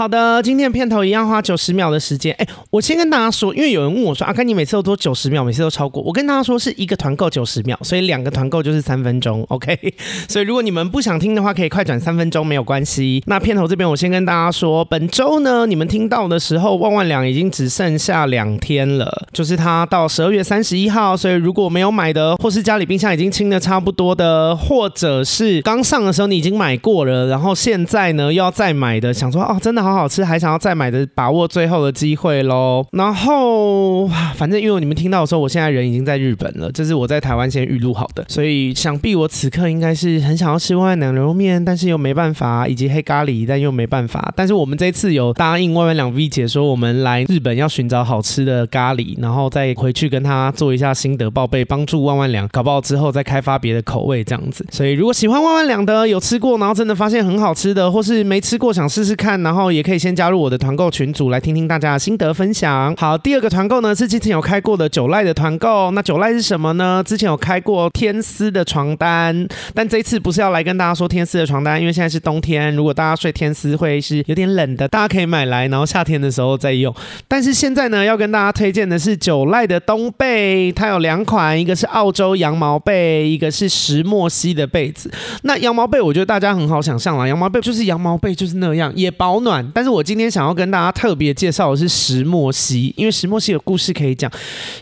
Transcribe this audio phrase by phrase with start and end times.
[0.00, 2.34] 好的，今天的片头一样花九十秒的时间。
[2.38, 9.44] 哎，我先跟大家说，因为有人问我说：“阿甘，你每次都多九十秒，每次都超过。”我跟大家说是一个团购九十秒，所以两个团购就是三分钟。
[9.50, 9.78] OK，
[10.26, 13.22] 所以如果你们不想听的话，可以快转三分钟，没有关系。
[13.26, 21.14] 那片头这边我先跟大家说，本周呢，你们听到的时候，万万两已经只剩下两天了，就是它到十二月三十一号。
[21.14, 29.89] 所以如果没有买的，或是家里冰箱已经清的差不多的，或者是刚上的时候你已经买过了，然后现在呢又要再买的，想说哦，真的好。
[29.92, 32.84] 好好吃，还想要再买的，把握最后的机会喽。
[32.92, 44.32] 然后，反正因为你们听到的时候，我现在人已经在日本了，这是我在台湾先预录好的，所以想必我此刻应该是很想要吃万万两牛肉面，但是又没办法，以及黑咖喱，但又没办法。
[44.36, 54.64] 但是我们这次有答应万万两 V 姐说，我们来日本要寻找好吃的咖喱，然后再回去跟他做一下心得报备，帮助万万两搞不好之后再开发别的口味这样子。
[54.70, 59.79] 所以如果喜欢万万两的，有吃过，然后真的发现很好吃的，或是没吃过想试试看，然后也。
[59.80, 62.94] 也可以先加入我的团购群组来听听大家的心得分享。
[62.98, 65.90] 好，第二个团购呢是之前有开过的九赖的团购。
[65.92, 67.02] 那九赖是什么呢？
[67.06, 76.94] 之前有开过天丝的床单，但这次不是要来跟大家说天丝的床单，因为现在是冬天，如果大家睡天丝会是有点冷的，大家可以买来，然后夏天的时候再用。
[77.26, 85.10] 但是现在呢，要跟大家推荐的是九赖的冬被，它有两款，一个是澳洲羊毛被，一个是石墨烯的被子。
[85.44, 89.59] 那羊毛被我觉得大家很好想象啦，羊毛被就是羊毛被就是那样，也保暖。
[89.74, 94.30] 但是我今天想要跟大家特别介绍的是石墨烯，因为石墨烯有故事可以讲。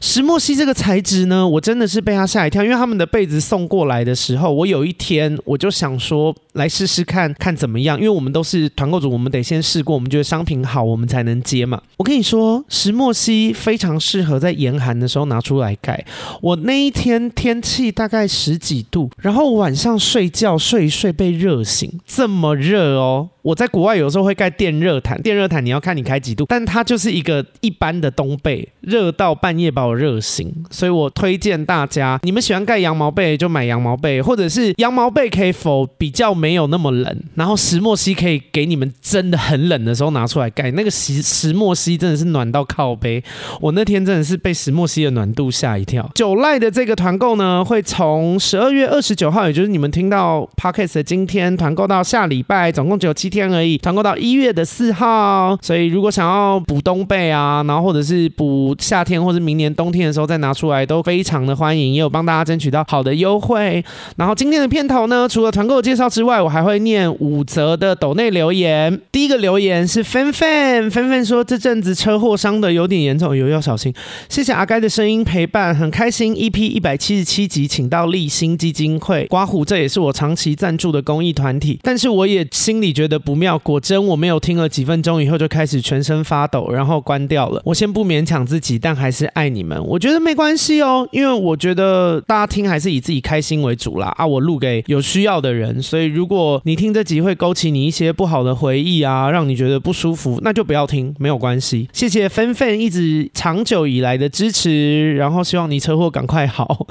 [0.01, 11.81] 石墨烯这个材质呢，我真的是被它吓一跳，因为他们的被子送过来的时候，我有一天我就想说来试试看看怎么样，因为我们都是团购组，我们得先试过，我们觉得商品好，我们才能接嘛。
[11.97, 16.05] 我跟你说，石墨烯非常适合在严寒的时候拿出来盖。
[16.41, 23.29] 我那一天天气大概十几度，然后晚上睡觉睡一睡被热醒，这么热哦。
[23.43, 43.25] 我在国外有时候会盖电电热毯，电热毯你要看你开几度，但它就是一个一般的冬被，热到半夜把我热醒，所以我推荐大家，你们喜欢盖羊毛被就买羊毛被，或者是羊毛被可以否比较没有那么冷，然后石墨烯可以给你们真的很冷的时候拿出来盖，那个石石墨烯真的是暖到靠背，
[43.63, 46.11] 我那天真的是被石墨烯的暖度吓一跳。
[46.15, 53.29] 九赖的这个团购呢，会从十二月二十九号，也就是你们听到 Podcast 的今天团购到下礼拜，总共只有七。
[53.29, 63.85] 天而已，团购到一月的四号，所以如果想要补冬被啊，然后或者是补夏天或者明年冬天的时候再拿出来，都非常的欢迎，也有帮大家争取到好的优惠。
[64.17, 69.01] 然后今天的片头呢，除了团购介绍之外，我还会念五则的抖内留言。
[69.13, 73.95] 第一个留言是芬芬，芬芬说这阵子车祸伤的有点严重，有要小心。
[74.29, 76.35] 谢谢阿该的声音陪伴，很开心。
[76.35, 83.17] EP 一百七十七集，请到立新基金会刮胡，这也是我长期赞助的公益团体，但是我也心里觉得。
[83.29, 87.61] 不妙，果真我没有听了几分钟以后就开始全身发抖，然后关掉了。
[87.67, 89.79] 我先不勉强自己，但还是爱你们。
[89.85, 94.07] 我觉得没关系哦，因为我觉得大家听还是以自己开心为主啦。
[94.17, 101.87] 啊，我录给有需要的人，所以如果你听这集会勾起你一些不好的回忆啊，让你觉得不舒服，那就不要听，没有关系。
[101.93, 106.87] 谢谢芬芬一直长久以来的支持，然后希望你车祸赶快好。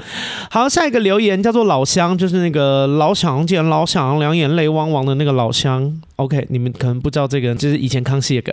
[0.48, 6.00] 好，下一个留言叫做老乡，就是那个老想见老想两眼泪汪汪的那个老乡。
[6.18, 8.52] OK，你们可能不知道这个，就是以前康熙的梗。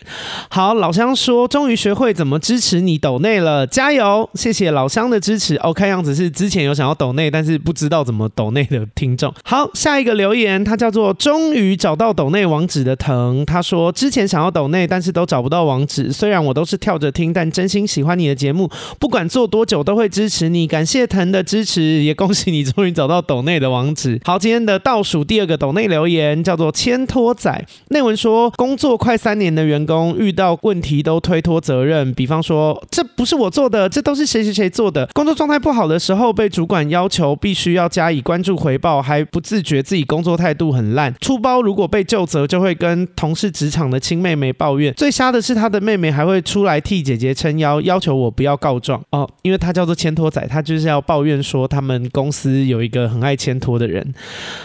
[0.50, 4.30] 好，老乡说终于学会怎么支持你抖内了，加油！
[4.36, 5.56] 谢谢老乡的支持。
[5.58, 5.74] 哦。
[5.74, 9.34] 看样子是之前有想要抖内，但是不知道怎么抖内的听众。
[9.44, 16.14] 好，下一个留言，他叫做终于找到抖内网址的藤，他说之前想要抖内，但是都找不到网址。
[16.14, 20.68] 虽然我都是跳着听，但真心喜欢你的节目，不管做多久都会支持你。
[20.68, 24.22] 感谢藤的支持，也恭喜你终于找到抖内的网址。
[24.24, 27.55] 好，今天的倒数第二个抖内留言叫做千托仔。
[27.90, 35.08] 内文说，工作快三年的员工遇到问题都推脱责任，比方说这不是我做的，这都是谁谁谁做的。
[35.14, 41.14] 工作状态不好的时候，被主管要求必须要加以关注回报，还不自觉自己工作态度很烂。
[41.22, 44.94] 出包如果被就责，就会跟同事职场的亲妹妹抱怨。
[44.96, 54.14] 最瞎的是他的妹妹还会出来替姐姐撑腰，要求我不要告状哦，因为他叫做千托仔，他就是要抱怨说他们公司有一个很爱千托的人。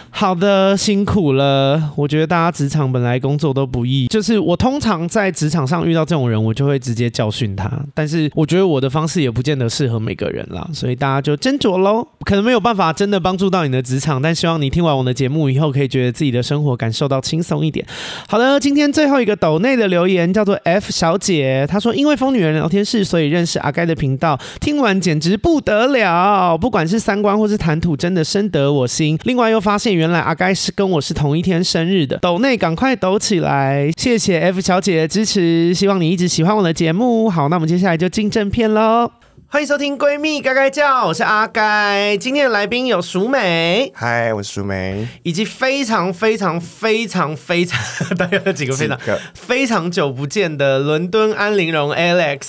[0.09, 2.80] 好的，辛苦了，我觉得大家职场。
[2.89, 7.69] 本来工作都不易，就是我通常在职场上遇到这种人，我就会直接教训他。
[7.93, 12.07] 但是我觉得我的方式也不见得适合每个人啦，所以大家就斟酌喽。
[12.25, 17.85] 可能没有办法真的帮助到你的职场，但希望你听完我的节目以后，可以觉得自己的生活感受到轻松一点。
[18.27, 29.17] 好的，今天最后一个抖内的留言叫做 F 小姐，她说因为疯女人聊天室，所以认识阿该的频道，听完简直不得了，不管是三观或是谈吐，真的深得我心。
[29.23, 32.70] 另外又发现原来阿该是跟我是同一天生日的，抖内港。
[32.71, 33.91] 赶快抖起来！
[33.97, 37.29] 谢谢 F 小姐的支持，希望你一直喜欢我的节目。
[37.29, 39.11] 好，那我们接下来就进正片喽。
[39.47, 42.15] 欢迎收听《闺蜜该该叫》，我是阿该。
[42.15, 47.77] 今天的来宾有淑美，嗨，我是淑美，以及非常非常非常非常，
[48.15, 52.39] 大概有几个非常个非常久不见的伦敦安陵容 Alex。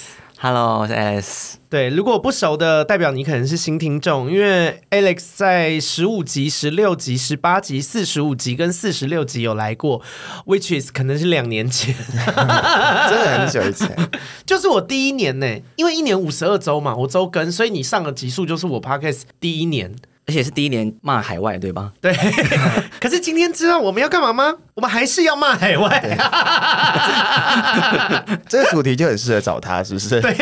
[0.45, 1.55] Hello，我是 Alex。
[1.71, 10.03] 对，如果不熟的，代表你可能是新听众，因为 Alex 在十五集、十六集、十八集、四十五集跟四十六集有来过
[10.45, 13.97] ，which is 可能是两年前， 真的很久以前，
[14.45, 15.47] 就是我第一年呢，
[15.77, 19.95] 因为一年五十二周嘛，我周更，所以你上的集数就是我 Podcast 第一年。
[20.25, 21.93] 而且是第一年骂海外，对吧？
[22.01, 22.15] 对。
[23.01, 24.55] 可是今天知道我们要干嘛吗？
[24.75, 26.19] 我们还是要骂海外。
[28.49, 30.21] 这个主题就很适合找他，是不是？
[30.23, 30.35] 对，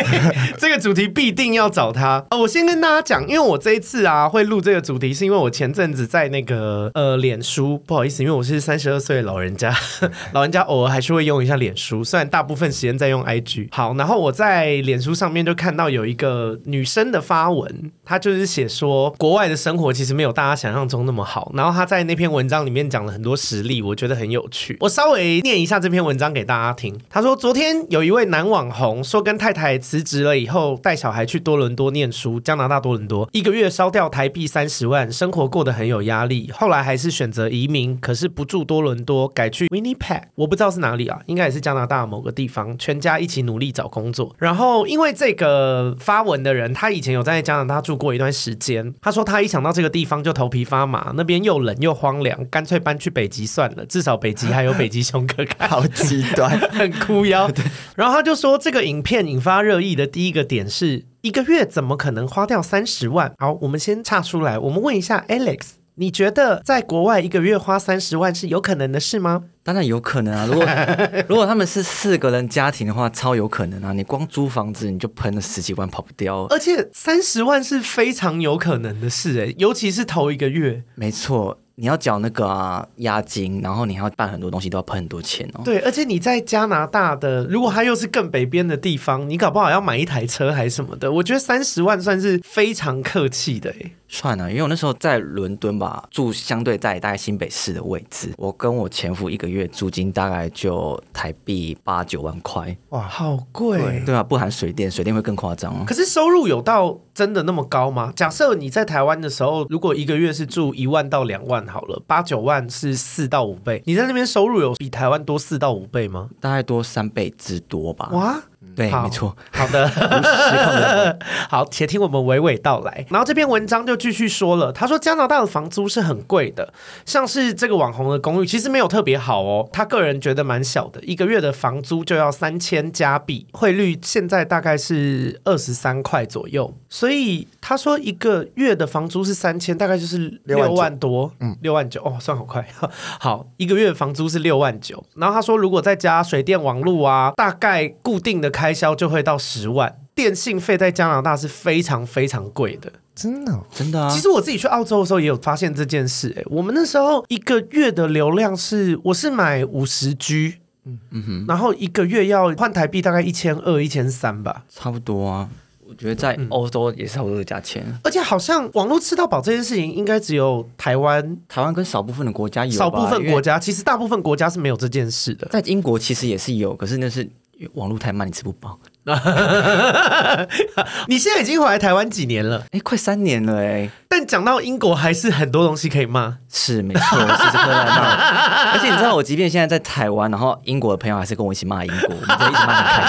[0.59, 2.25] 这个主题必定要找他。
[2.31, 9.75] 哦，我先跟大家讲，因为我这一次啊会录这个主题，是因为我前阵子在那个呃脸书，不好意思，因为我是三十二岁的老人家，
[10.33, 13.69] 老人家偶尔还是会用一下脸书，虽然大部分时间在用 IG。
[13.73, 19.71] 好，然后我在脸书上面就看到有一个女生的发文，她就是写说国外的生。
[19.71, 21.53] 生活其实没有大家想象中那么好。
[21.55, 24.77] 然后她在那篇文章里面讲了很多实例，我觉得很有趣。
[24.81, 26.99] 我稍微念一下这篇文章给大家听。
[27.09, 36.51] 他说，昨天有一位男网红说，跟太太辞职了以后，带小孩去多伦多念书，加拿大多伦多，一个月烧掉台币三十万，生活过得很有压力。
[36.53, 42.77] 后来还是选择移民，可是不住多伦多，改去 Winnipeg，我不知道是哪里啊，应该也是加拿大某个地方。
[42.77, 44.35] 全家一起努力找工作。
[44.39, 48.93] 然后因为这个发文的人，他以前有在加拿大住过一段时间。
[49.01, 49.61] 他说他一想。
[49.61, 55.69] 到这个地方就头皮发麻，那边又冷又荒凉，干脆搬去北极算了，至少北极还有北极熊可看。
[55.71, 57.51] 好极端， 很哭腰。
[57.97, 63.33] 然后他就说，这个影片引发热议的第一个点是一个月怎么可能花掉三十万？
[63.39, 65.59] 好，我们先岔出来，我们问一下 Alex。
[65.97, 69.43] 你觉得在国外一个月花三十万是有可能的事吗？
[69.63, 70.47] 当然有可能啊！
[70.47, 70.67] 如果
[71.29, 73.93] 如果他们是四个人家庭的话，超有可能啊！
[73.93, 76.47] 你光租房子你就喷了十几万，跑不掉。
[76.49, 80.85] 而且三十万是非常有可能的事诶，尤其是头一个月。
[80.95, 81.59] 没错。
[81.81, 85.63] 你要缴那个啊押金，然后你还要办很多东西，都要喷很多钱哦。
[85.65, 91.11] 对，而且你在加拿大的，如果它又是更北边的地方，你搞不好要买一台车还是什么的。
[91.11, 93.93] 我觉得三十万算是非常客气的诶。
[94.13, 102.77] 算了，因为我那时候在伦敦吧，住相对在大概新北市的位置，我跟我前夫一个月租金大概就台币八九万块。
[102.89, 104.03] 哇，好贵。
[104.05, 105.87] 对啊，不含水电，水电会更夸张。
[105.87, 108.13] 可是收入有到真的那么高吗？
[108.17, 116.29] 假设你在台湾的时候，如果一个月是住一万到两万好了，八九万是四到五倍，你在那边收入有比台湾多四到五倍吗？
[116.41, 118.09] 大概多三倍之多吧。
[118.13, 118.43] 哇！
[118.77, 119.35] 对，没错。
[119.53, 119.89] 好的，
[121.49, 123.07] 好，且听我们娓娓道来。
[123.09, 126.73] 然后这篇文章就继续说了，他说加拿大的房租是很贵的，
[127.07, 129.69] 像是这个网红的公寓，其实没有特别好哦。
[129.73, 136.75] 他个人觉得蛮小的，一个月的房租就要三千加币，汇率现在大概是二十三块左右。
[136.89, 142.01] 所以他说一个月的房租是三千，大概就是六万多，嗯，六万九。
[142.03, 142.65] 哦，算好快。
[143.19, 145.03] 好，一个月的房租是六万九。
[145.17, 148.51] 然后他说，如果再加水电网路啊，大概固定的。
[148.61, 154.11] 开销就会到十万，电信费在加拿大是非常非常贵的，真的真的啊！
[154.11, 165.49] 其实我自己去澳洲的时候也有发现这件事，哎，我们那时候一个月的流量是，我是买五十 G，嗯嗯哼，然后一个月要换台币大概一千二、一千三吧，差不多啊。
[165.91, 175.49] 我觉得在欧洲也是差不多的价钱，而且好像网络吃到饱这件事情，应该只有台湾，台湾跟少部分的国家有，少部分国家，其实大部分国家是没有这件事的。
[175.51, 177.29] 在英国其实也是有，可是那是。
[177.75, 178.79] 网络太慢，你吃不饱。
[181.09, 182.59] 你现在已经回来台湾几年了？
[182.67, 183.91] 哎、欸，快三年了哎、欸。
[184.09, 186.37] 但讲到英国，还是很多东西可以骂。
[186.53, 188.11] 是没错，是这个来骂。
[188.75, 193.07] 而且你知道，我即便现在在台湾，然后英国的朋友还是跟我一起骂英国，我们就一起骂很开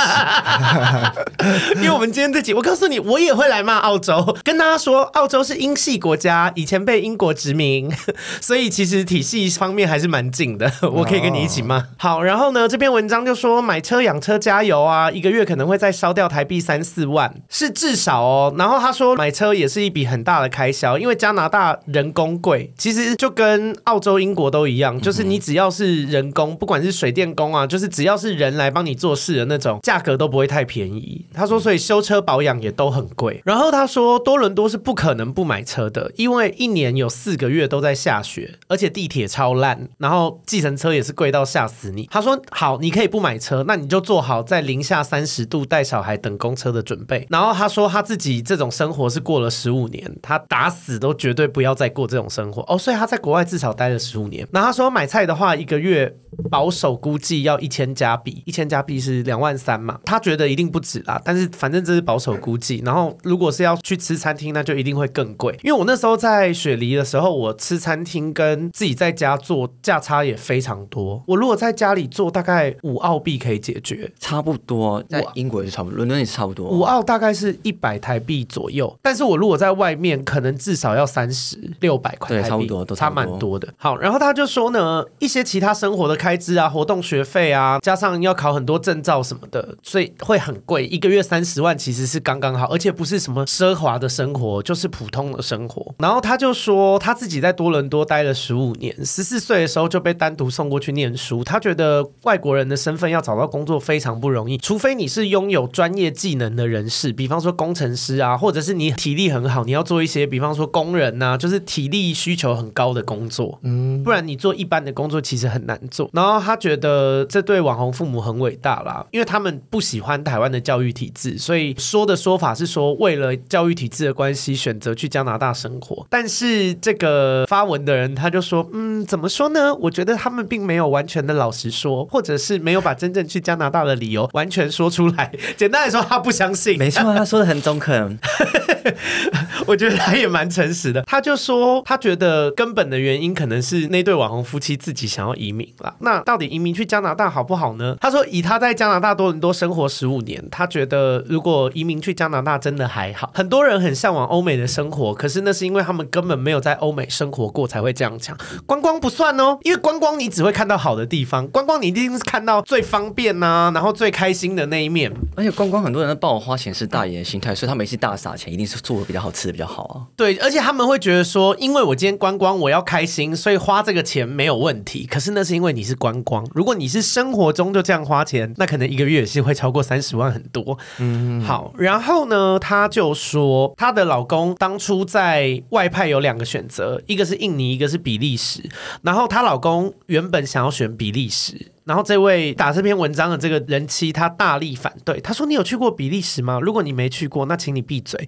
[1.73, 1.81] 心。
[1.81, 4.37] 因为我们今天这集，我告诉你，我也会来骂澳洲。
[4.43, 7.91] 跟大家说，澳洲是英系国家，以前被英国殖民，
[8.39, 10.71] 所以其实体系方面还是蛮近的。
[10.93, 11.87] 我可以跟你一起骂。
[11.97, 18.53] 好，然后呢，这篇文章就说买车养车加油啊，一个月可能会再烧掉台币三四万，是至少哦。
[18.55, 20.91] 然后他说买车也是一笔很大的开销。
[20.99, 31.25] 因为加拿大人工贵，其实就跟澳洲、英国都一样，就是你只要是人工，不管是水电工啊，就是只要是人来帮你做事的那种，价格都不会太便宜。
[31.33, 33.41] 他说，所以修车保养也都很贵。
[33.43, 42.07] 然后他说，多伦多是不可能不买车的，因为一年有四个月都在下雪，而且地铁超烂，然后计程车也是贵到吓死你。
[42.11, 47.25] 他说，好，你可以不买车，那你就做好在零下三十度带小孩等公车的准备。
[47.31, 50.91] 然后他说，他自己这种生活是过了十五年，他打死。
[51.01, 52.77] 都绝对不要再过这种生活哦。
[52.77, 54.47] 所以他在国外至少待了十五年。
[54.51, 56.15] 然后他说买菜的话，一个月
[56.49, 59.99] 保守估计要一千加币，一千加币是两万三嘛。
[60.05, 62.83] 他觉得一定不止啦，但是反正这是保守估计。
[62.85, 65.57] 然后如果是要去吃餐厅，那就一定会更贵。
[65.63, 71.23] 因为我那时候在雪梨的时候，我吃餐厅跟自己在家做价差也非常多。
[71.25, 75.01] 我如果在家里做，大概五澳币可以解决，差不多。
[75.09, 76.69] 在英国也是差不多，伦敦也是差不多。
[76.69, 83.67] 五澳大概是一百台币左右，但是我如果在外面，可能至少要三十六百块台币，对，差不多，都差蛮多的。
[83.77, 90.87] 好，然后他就说呢，一些其他生活的开支啊，活动学费啊，加上要考很多证照什么的，所以会很贵。
[90.87, 95.93] 一个月三十万其实是刚刚好，而且不是什么奢华的生活，就是普通的生活。
[95.99, 101.43] 然后他就说他自己在多伦多待了十五年，十四岁的时候就被单独送过去念书。
[101.43, 116.09] 他觉得外国人的身份要找到工作非常不容易，除非你是拥有专业技能的人士，比方说工程师啊，或者是你体力很好，你要做一些比方说工人呐、啊，就是体力需求很高的工作，嗯，不然你做一般的工作其实很难做。
[116.13, 126.05] 然后他觉得这对网红父母很伟大啦，因为他们不喜欢台湾的教育体制，所以说的说法是说为了教育体制的关系选择去加拿大生活。
[126.09, 129.73] 但是这个发文的人他就说，嗯，怎么说呢？
[129.75, 135.31] 我觉得他们并没有完全的老实说，或者是没有把真正去加拿大的理由完全说出来。
[135.57, 136.77] 简单来说，他不相信。
[136.77, 138.17] 没错，他说的很中肯。
[139.67, 141.01] 我觉得他也蛮诚实的。
[141.03, 145.93] 他就说，他觉得根本的原因可能是那对网红夫妻自己想要移民了。
[145.99, 147.95] 那到底移民去加拿大好不好呢？
[147.99, 153.31] 他说，以他在加拿大多伦多生活十五年，他觉得如果移民去加拿大真的还好。
[153.33, 158.37] 很多人很向往欧美的生活，可是那是因为他们根本没有在欧美生活过才会这样讲。
[158.65, 165.11] 观光不算哦，因为观光你只会看到好的地方，观光你一定是看到最方便呐、啊，然后最开心的那一面。
[165.35, 170.07] 而且观光很多人都抱我花钱是大爷的心态，所以他每次大撒钱，一定是做的比较好，的比较好啊。
[170.15, 175.05] 对，而且他们会觉得说，因为我今天观光，我要开心，所以花这个钱没有问题。
[175.05, 180.77] 可是那是因为你是观光，如果你是生活中就这样花钱，那可能一个月也是会超过三十万很多。
[180.99, 188.61] 嗯，好，然后呢，她就说她的老公当初在外派有两个选择，一个是印尼，一个是比利时。
[189.01, 191.71] 然后她老公原本想要选比利时。
[191.83, 195.19] 然后这位打这篇文章的这个人妻，她大力反对。
[195.19, 196.59] 她说：“你有去过比利时吗？
[196.61, 198.27] 如果你没去过，那请你闭嘴。”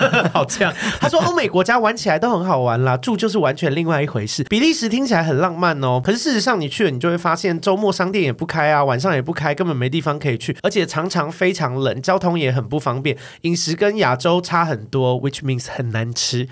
[0.32, 0.72] 好这样。
[1.00, 4.44] 她说：“欧美国家玩起来都很好玩啦，住就是完全另外一回事。
[4.44, 16.48] 比利时听起来很浪漫哦，可是事实上你去了，你就会发现周末商店也不开啊，晚上也不开，根本没地方可以去，而且常常非常冷，交通也很不方便，饮食跟亚洲差很多，which means 很难吃。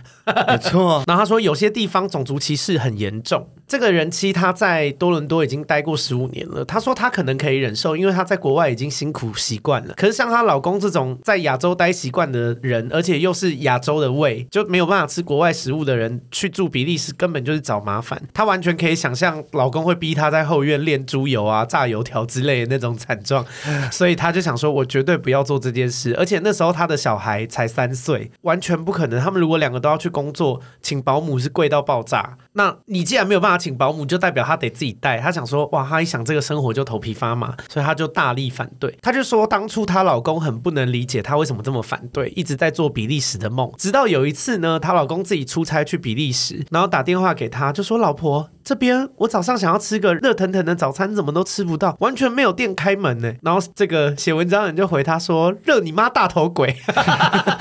[0.48, 1.04] 没错。
[1.06, 3.48] 然后他说有些地方种族歧视很严重。
[3.70, 6.64] 这个人妻她在多伦多已经待过十五年了。
[6.64, 9.94] 她说她可能可以忍受，因为她在国外已经辛苦习惯了。
[9.96, 18.20] 可是像她老公这种在亚洲待习惯的人，而且又是亚洲的胃，就没有办法吃国外食物的人，去住比利时根本就是找麻烦。
[18.34, 23.46] 她完全可以想象老公会逼她在后院炼猪油啊、炸油条之类的那种惨状，
[23.92, 29.20] 所以她就想说：“我绝对不要做这件事。”而且那时候她的小孩才三岁，完全不可能。
[29.20, 32.36] 他们如果两个都要去工作，请保姆是贵到爆炸。
[32.54, 35.18] 那你既然没有办法请保姆，就代表她得自己带。
[35.18, 38.98] 她想说：“哇，她一想这个生活就头皮发麻，所以她就大力反对。
[39.02, 43.70] 她就说，当初她老公很不能理解她为什么这么反对，一直在做比利时的梦。
[43.76, 53.32] 直到有一次呢，她老公自己出差去比利时，然后打电话给她，就说：“老婆。”这边我早上想要吃个热腾腾的早餐，怎么都吃不到，完全没有店开门呢。
[53.42, 56.76] 然后这个写文章的人就回他说：“热你妈大头鬼，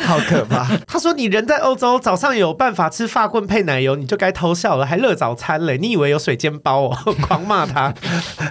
[0.06, 5.80] 好可怕。”他说：“你人在欧洲，早上有办法吃法棍配奶油，你就该偷笑了，还热早餐嘞？
[5.80, 6.96] 你以为有水煎包哦？”
[7.28, 7.92] 狂骂他，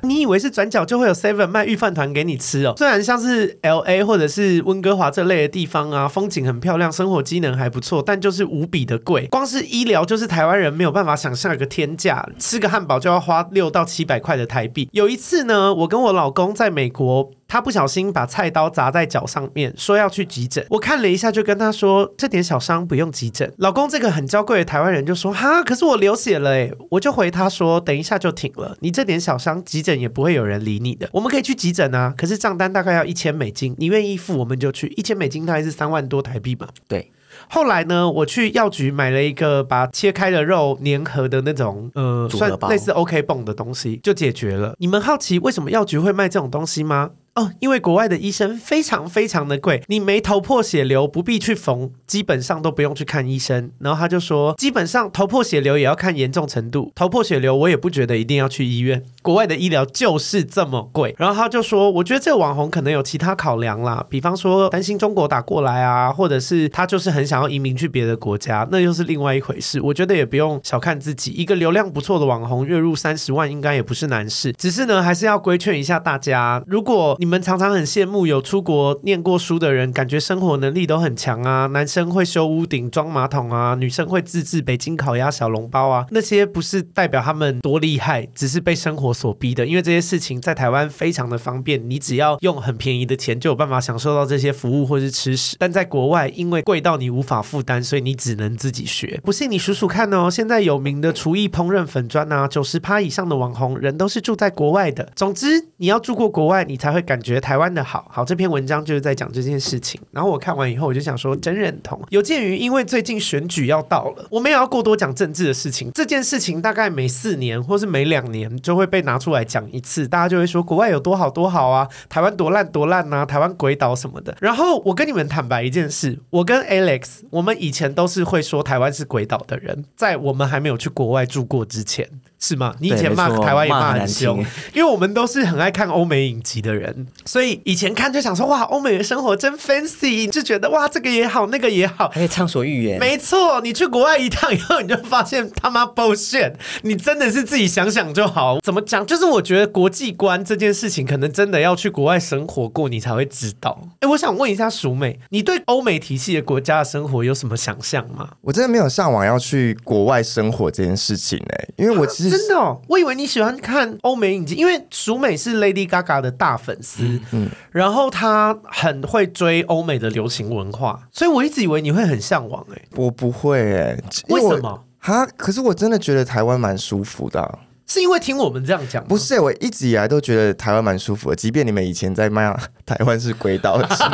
[0.02, 2.74] 你以为是转角就会有 Seven 卖御饭团给你吃哦？
[2.76, 12.08] 虽然像是 LA 或者是温哥华这类的地方啊，风景很漂亮，生活机能还不错，但就是无比的贵，光是医疗就是台湾人没有办法想象一个天价。
[12.48, 14.88] 吃个汉堡就要花六到七百块的台币。
[14.92, 20.64] 有一次呢，我跟我老公在美国，他不小心把菜刀砸在脚上面，说要去急诊。
[20.70, 31.06] 我看了一下，就跟他说：“这点小伤不用急诊。”老公这个很娇贵的台湾人就说：“哈，可是我流血了诶。”我就回他说：“等一下就停了，你这点小伤，急诊也不会有人理你的。
[31.12, 34.88] 我们可以去急诊啊，可是账单大概要一千美金，你愿意付我们就去。
[34.96, 36.68] 一千美金大概是三万多台币吧？
[36.88, 37.12] 对。”
[37.50, 44.74] 后来呢，我去药局买了一个把切开的肉粘合的那种，呃，算类似 OK 绷的东西，就解决了。
[44.78, 47.10] 你们好奇为什么药局会卖这种东西吗？
[47.34, 53.70] 哦，因为国外的医生非常非常的贵，你没头破血流不必去缝，基本上都不用去看医生。
[53.78, 59.04] 然后他就说，基本上头破血流也要看严重程度，头破血流我也不觉得一定要去医院。
[59.28, 61.14] 国外的医疗就是这么贵。
[61.18, 69.82] 然后他就说，我觉得这个网红可能有其他考量啦，比方说担心中国打过来啊，或者是他就是很想要移民去别的国家，那又是另外一回事。
[69.82, 74.50] 我觉得也不用小看自己，一个流量不错的网红，月入三十万应该也不是难事。
[74.54, 89.66] 只是呢，还是要规劝一下大家，如果你们常常很羡慕有出国念过书的人，感觉生活能力都很强啊，男生会修屋顶、装马桶啊，女生会自制北京烤鸭小笼包啊，那些不是代表他们多厉害，只是被生活所逼的。
[89.66, 95.56] 因为这些事情在台湾非常的方便，你只要用很便宜的钱就有办法享受到这些服务或是吃食。
[95.58, 99.20] 但在国外，因为贵到你无法负担，所以你只能自己学。
[99.24, 105.10] 不信你数数看哦，现在有名的厨艺烹饪粉砖啊，九十趴以上的网红人都是住在国外的。
[105.16, 108.08] 总之，你要住过国外，你才会感觉台湾的好。
[108.10, 110.00] 好，这篇文章就是在讲这件事情。
[110.12, 112.00] 然后我看完以后，我就想说，真认同。
[112.10, 115.90] 有鉴于因为最近选举要到了，我没有要过多讲政治的事情。
[115.94, 124.36] 这件事情大概每四年或是每两年就会被拿出来讲一次，大家就会说国外有多好多好啊，台湾多烂多烂啊，台湾鬼岛什么的。
[124.38, 132.06] 然后我跟你们坦白一件事，我跟 Alex，我们以前都是会说台湾是鬼岛的人，在我们还没有去国外住过之前。
[132.40, 132.74] 是吗？
[132.80, 134.38] 你以前骂台湾也骂很凶，
[134.72, 143.00] 因为我们都是很爱看欧美影集的人，所以以前看就想说哇，欧美的生活真 fancy，就觉得哇，这个也好，那个也好，还可以畅所欲言。
[143.00, 146.52] 没错，你去国外一趟以后，你就发现他妈 bullshit，
[146.82, 148.60] 你真的是自己想想就好。
[148.60, 149.04] 怎么讲？
[149.04, 153.88] 就是我觉得国际观这件事情，可能真的要去国外生活过，你才会知道。
[153.98, 158.28] 哎，我想问一下淑美，你对欧美体系的国家的生活有什么想象吗？
[158.42, 162.27] 我真的没有向往要去国外生活这件事情哎，因为我其实。
[162.30, 174.84] 真的哦，我以为你喜欢看欧美影集，因为淑美是 Lady Gaga 的大粉丝，嗯，嗯，然后她很会追欧美的流行文化，所以我一直以为你会很向往哎，我不会哎，为什么？
[174.98, 177.58] 哈，可是我真的觉得台湾蛮舒服的啊。
[177.88, 179.02] 是因为听我们这样讲？
[179.04, 182.54] 不是，我一直以来都觉得台湾蛮舒服的，即便你们以前在骂
[182.84, 184.10] 台湾是鬼岛的时候，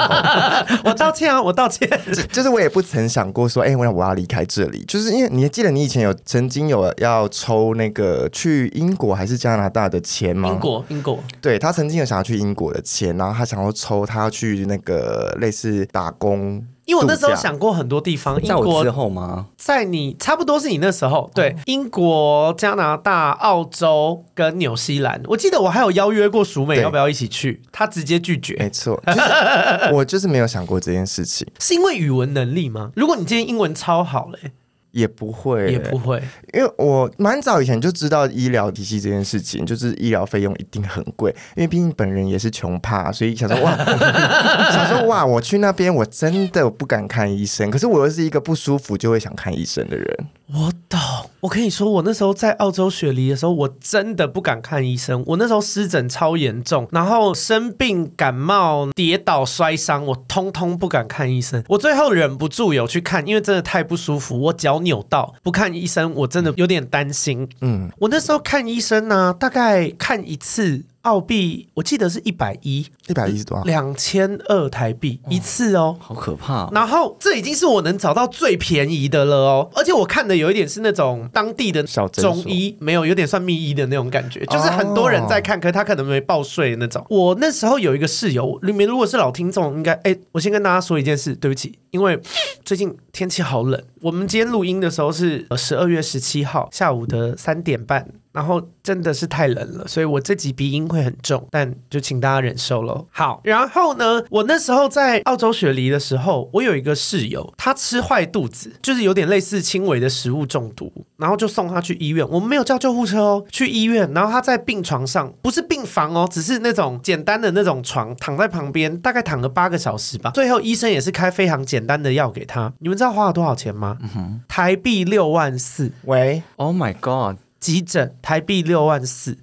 [0.88, 1.88] 我道歉啊，我道歉。
[2.32, 10.50] 就，是我也不曾想过说，哎、欸，我我要离开这里，就是因为你还记得你以前有曾经有要抽那个去英国还是加拿大的签吗？
[10.50, 11.18] 英国，英国。
[11.40, 16.64] 对，他曾经有想要去英国的签，然后他想要抽，他要去那个类似打工。
[16.86, 19.46] 因为我那时候想过很多地方，英国之后吗？
[19.56, 25.20] 在你差不多是你那时候，对，英国、加拿大、澳洲跟纽西兰。
[25.26, 27.62] 我记得我还有邀约过熟美，要不要一起去？
[27.72, 28.54] 他直接拒绝。
[28.58, 29.20] 没错，就是、
[29.94, 31.46] 我就是没有想过这件事情。
[31.58, 32.90] 是因为语文能力吗？
[32.94, 34.52] 如果你今天英文超好嘞。
[34.94, 41.34] 也不会，也不会，因为我蛮早以前就知道医疗体系这件事情，就是医疗费用一定很贵。
[41.56, 43.76] 因为毕竟本人也是穷怕，所以想说哇，
[44.72, 47.68] 想说哇，我去那边我真的不敢看医生。
[47.70, 50.26] 可是我又是一个不舒服就会想看医生的人。
[50.52, 51.00] 我懂，
[51.40, 55.24] 我跟你说，我那时候在澳洲雪梨的时候，我真的不敢看医生。
[55.26, 61.64] 我那时候湿疹超严重，然后生病、感冒、跌倒、摔伤，我通通不敢看医生。
[61.68, 67.48] 我最后忍不住有去看，因为真的太不舒服，我脚扭到，不看医生，我真的有点担心。
[67.60, 70.84] 嗯，我那时候看医生呢、啊，大概看一次。
[71.04, 73.64] 澳币，我记得是一百一，一百一是多少？
[73.64, 76.68] 两千二台币一次哦，好可怕。
[76.72, 87.04] 然后这已经是我能找到最便宜的了哦，而且我看的有一点是那种当地的小中医，没有，有点算秘医的那种感觉，就是很多人在看，可是他可能没报税那种。
[87.10, 92.18] 我那时候有一个室友，里面如果是老听众，应该哎，我先跟大家说一件事，对不起，因为
[92.64, 98.08] 最近天气好冷，我们今天录音的时候是十二月十七号下午的三点半。
[98.34, 103.06] 然后真的是太冷了，所以我这集鼻音会很重，但就请大家忍受喽。
[103.12, 112.28] 好，然后呢，我那时候在澳洲雪梨的时候，我有一个室友，他吃坏肚子，就是有点类似轻微的食物中毒，然后就送他去医院。
[112.28, 120.32] 我们没有叫救护车哦，去医院，然后他在病床上，不是病房哦，只是那种简单的那种床，躺在旁边，大概躺了八个小时吧。
[120.32, 122.72] 最后医生也是开非常简单的药给他。
[122.80, 123.96] 你们知道花了多少钱吗？
[124.02, 125.92] 嗯哼，台币六万四。
[126.02, 127.36] 喂，Oh my God！
[127.64, 129.38] 急诊台币六万四，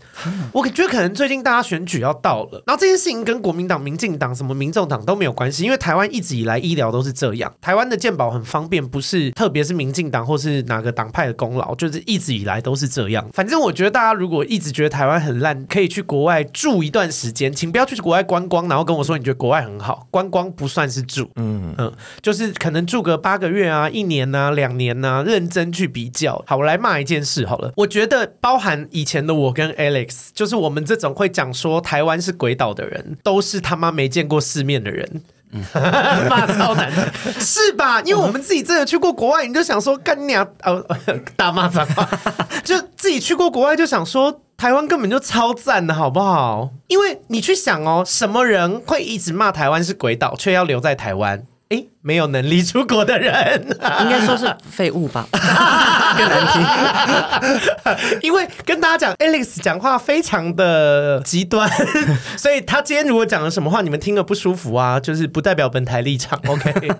[0.52, 13.28] 我觉得可能最近大家选举要到了，然后这件事情跟国民党、民进党、什么民众党都没有关系，因为台湾一直以来医疗都是这样，台湾的健保很方便，不是特别是民进党或是哪个党派的功劳，就是一直以来都是这样。
[13.34, 26.40] 反正我觉得大家如果一直觉得台湾很烂，可以去国外住一段时间，请不要去国外观光，然后跟我说你觉得国外很好，观光不算是住，嗯嗯，就是可能住个八个月啊、一年啊、两年啊，认真去比较。
[26.46, 28.11] 好，我来骂一件事好了，我觉得。
[28.19, 35.21] 的包含以前的我跟 Alex，就是我们这种会讲说台湾是鬼岛的人，都是他妈没见过世面的人。
[36.30, 38.02] 骂超难的， 是吧？
[38.04, 40.86] 因为我们自己真的去过国外，你就想说干你娘哦，
[41.36, 42.08] 大骂脏话，
[42.63, 46.69] 就自己去过国外，就想说台湾根本就超赞的，好不好？
[46.88, 51.45] 因为你去想哦，什么人会一直骂台湾是鬼岛，却要留在台湾？
[51.67, 53.66] 诶，没有能力出国的人，
[54.02, 55.28] 应该说是废物吧，
[56.18, 58.20] 更难听。
[58.22, 61.70] 因为跟大家讲，Alex 讲话非常的极端，
[62.38, 66.40] 所以他今天如果讲了什么话，你们听了不舒服啊，就是不代表本台立场。
[66.48, 66.92] OK，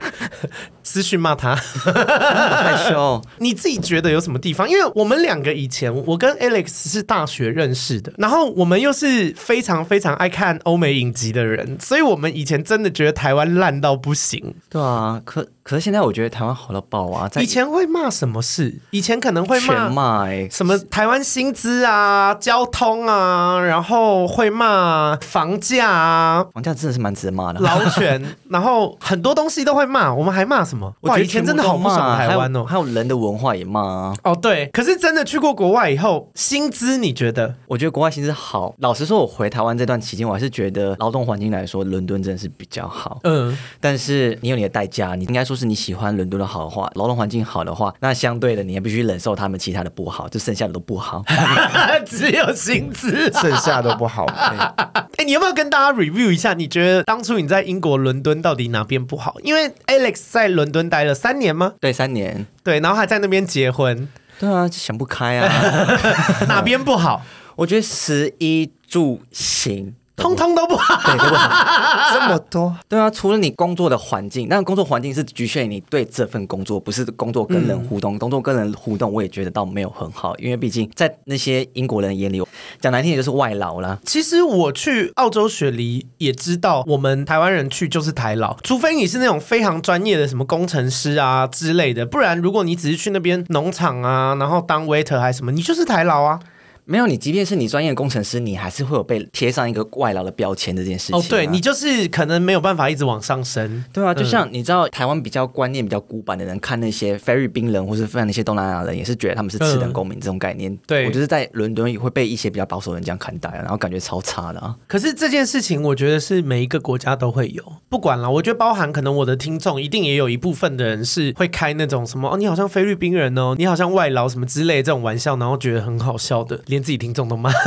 [0.84, 3.22] 私讯骂他，害羞。
[3.40, 4.70] 你自己觉得有什么地方？
[4.70, 14.54] 因为我们两个以前，我跟 Alex 是大学认识的，然后我们又是非常非常爱看欧美影集的人，所以我们以前真的觉得台湾烂到不行。
[14.70, 17.32] 对啊，啊可可是现在我觉得台湾好到爆啊！
[17.40, 18.78] 以前会骂什么事？
[18.90, 27.62] 以前可能会骂全骂哎，什么台湾薪资啊、交通啊，然后会骂房价啊，房价真的是蛮值得骂的。
[27.62, 30.14] 劳权， 然后很多东西都会骂。
[30.14, 30.94] 我们还骂什么？
[31.04, 32.66] 哇，以前真的好不爽台湾哦。
[32.66, 34.14] 还有人的文化也骂啊。
[34.26, 34.66] 哦，对。
[34.74, 37.56] 可是真的去过国外以后，薪资你觉得？
[37.68, 38.76] 我觉得国外薪资好。
[38.80, 43.22] 老实说，我回台湾这段期间，我还是觉得劳动环境来说，伦敦真的是比较好。
[43.24, 51.24] 嗯，但是你有你的代价，你应该说是你喜欢伦敦的好的话，劳动环境好的话，那相对的你也必须忍受他们其他的不好，就剩下的都不好，
[52.06, 54.26] 只有薪资，剩下都不好。
[54.36, 56.54] 哎、欸，你要不要跟大家 review 一下？
[56.56, 59.36] 你觉得当初你在英国伦敦到底哪边不好？
[59.44, 61.74] 因为 Alex 在伦敦待了三年吗？
[61.80, 62.48] 对，三年。
[62.64, 64.08] 对，然后还在那边结婚。
[64.40, 65.96] 对啊，想不开啊，
[66.50, 67.22] 哪边不好？
[67.58, 69.94] 我觉得食衣住行。
[70.22, 72.76] 通通都不好，对，都不好， 这么多。
[72.88, 78.16] 对啊，除了你工作的环境，但工作环境是局限于你对这份工作，不是工作跟人互动。
[78.16, 82.42] 嗯、工作跟人互动，我也觉得倒没有很好，因为毕竟在那些英国人眼里，
[82.80, 83.98] 讲难听点就是外劳啦。
[84.06, 96.40] 其实我去澳洲雪梨也知道，我们台湾人去就是台劳，除非你是那种非常专业的什么工程师啊之类的，不然如果你只是去那边农场啊，然后当 waiter 还是什么，你就是台劳啊。
[96.86, 101.20] 没有你，即便是你专业工程师，你还是会有被贴上一个外劳的标签这件事情、啊。
[101.20, 103.84] 哦，对，你就是可能没有办法一直往上升。
[103.94, 110.76] 对啊，就像你知道，台湾比较观念比较古板的人，看那些菲律宾人或是看那些东南亚人，也是觉得他们是次等公民这种概念。
[110.88, 114.76] 对，我就是在伦敦也会被一些比较保守的人这样看待，然后感觉超差的啊。
[114.88, 118.30] 可是这件事情，我觉得是每一个国家都会有，不管了。
[118.30, 127.52] 我觉得包含可能我的听众一定也有一部分的人是会开那种什么哦，你好像菲律宾人哦，你好像外劳什么之类的这种玩笑，然后觉得很好笑的，连自己听众都骂。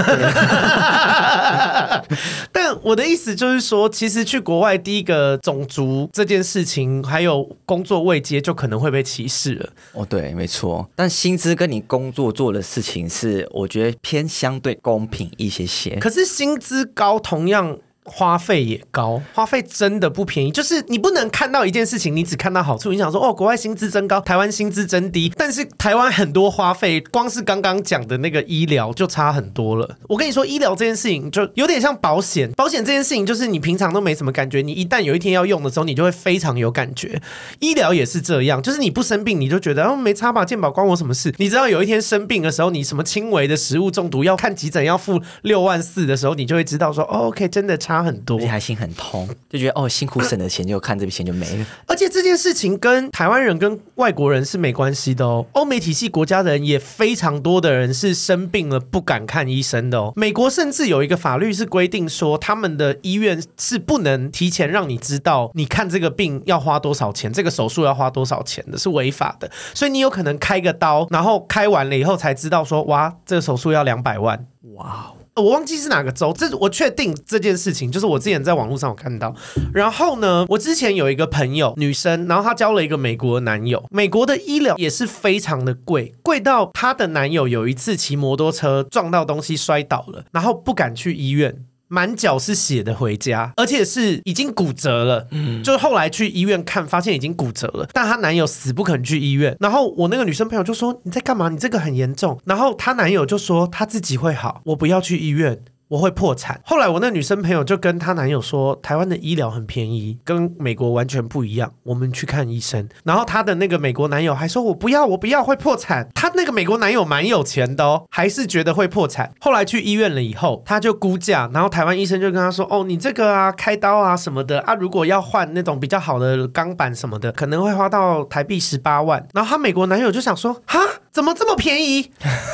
[2.51, 9.69] 但我的意思就是说，其实去国外第一个种族这件事情，还有工作未接，就可能会被歧视了。
[9.93, 10.89] 哦，对，没错。
[10.97, 15.97] 但薪资跟你工作做的事情是，我觉得偏相对公平一些些。
[16.01, 17.79] 可是薪资高，同样。
[18.05, 20.51] 花费也高，花费真的不便宜。
[20.51, 22.93] 就是你不能看到一件事情，你只看到好处。
[22.93, 25.33] 你想说，哦，国外薪资真高，台湾薪资真低。
[25.37, 29.97] 但是台湾很多花费，光是刚刚讲的那个医疗就差很多了。
[30.07, 32.53] 我跟你说，医疗这件事情就有点像保险。
[32.53, 37.19] 保险这件事情就是你平常都没什么感觉，你一旦有一天要用的时候，你就会非常有感觉。
[37.61, 41.35] 医疗也是这样，就是你不生病，你就觉得哦没差吧，健保关我什么事？
[41.39, 47.94] 你知道有一天生病的时候，你什么轻微的食物中毒要看急诊要付六万四的时候，你就会知道说，哦，OK，真的差。
[47.95, 51.67] 差很多，而且还心很痛， 就觉得哦，辛苦省的钱就看这笔钱就没了。
[51.87, 55.47] 而且这件事情跟台湾人跟外国人是没关系的哦。
[55.53, 60.13] 欧美体系国家的人也非常多的人是生病了不敢看医生的哦。
[60.17, 69.51] 美国甚至有一个法律是规定说，他们的医院是不能提前让你知道你看这个病要花多少钱，这个手术要花多少钱的，是违法的。
[69.73, 75.13] 所以你有可能开个刀，然后开完了以后才知道说，哇，这个手术要两百万，哇。
[75.37, 79.35] 我忘记是哪个州，这我确定这件事情，就是我之前在网络上有看到。
[79.73, 91.65] 然后呢，我之前有一个朋友，女生，然后她交了一个美国男友，美国的医疗也是非常的贵，贵到她的男友有一次骑摩托车撞到东西摔倒了，然后不敢去医院。
[91.95, 95.29] 满脚是血的回家，而且是已经骨折了。
[95.31, 97.89] 嗯，就是后来去医院看，发现已经骨折了。
[97.93, 99.57] 但她男友死不肯去医院。
[99.61, 101.49] 然后我那个女生朋友就说：“你在干嘛？
[101.49, 106.61] 你这个很严重。”然后她男友就说：“他自己会好，我不要去医院。”我会破产。
[106.65, 111.73] 后来我那女生朋友就跟她男友说，台湾的医疗很便宜，跟美国完全不一样。
[111.83, 112.89] 我们去看医生。
[113.05, 116.09] 然后她的那个美国男友还说，我不要，我不要，会破产。
[116.15, 119.33] 她那个美国男友蛮有钱的哦，还是觉得会破产。
[119.41, 129.27] 后来去医院了以后，她就估价，然后台湾医生就跟她说，哦，你这个啊，开刀啊什么的啊，如果要换那种比较好的钢板什么的，可能会花到台币十八万。
[129.33, 130.81] 然后她美国男友就想说，哈，
[131.15, 132.11] 怎么这么便宜？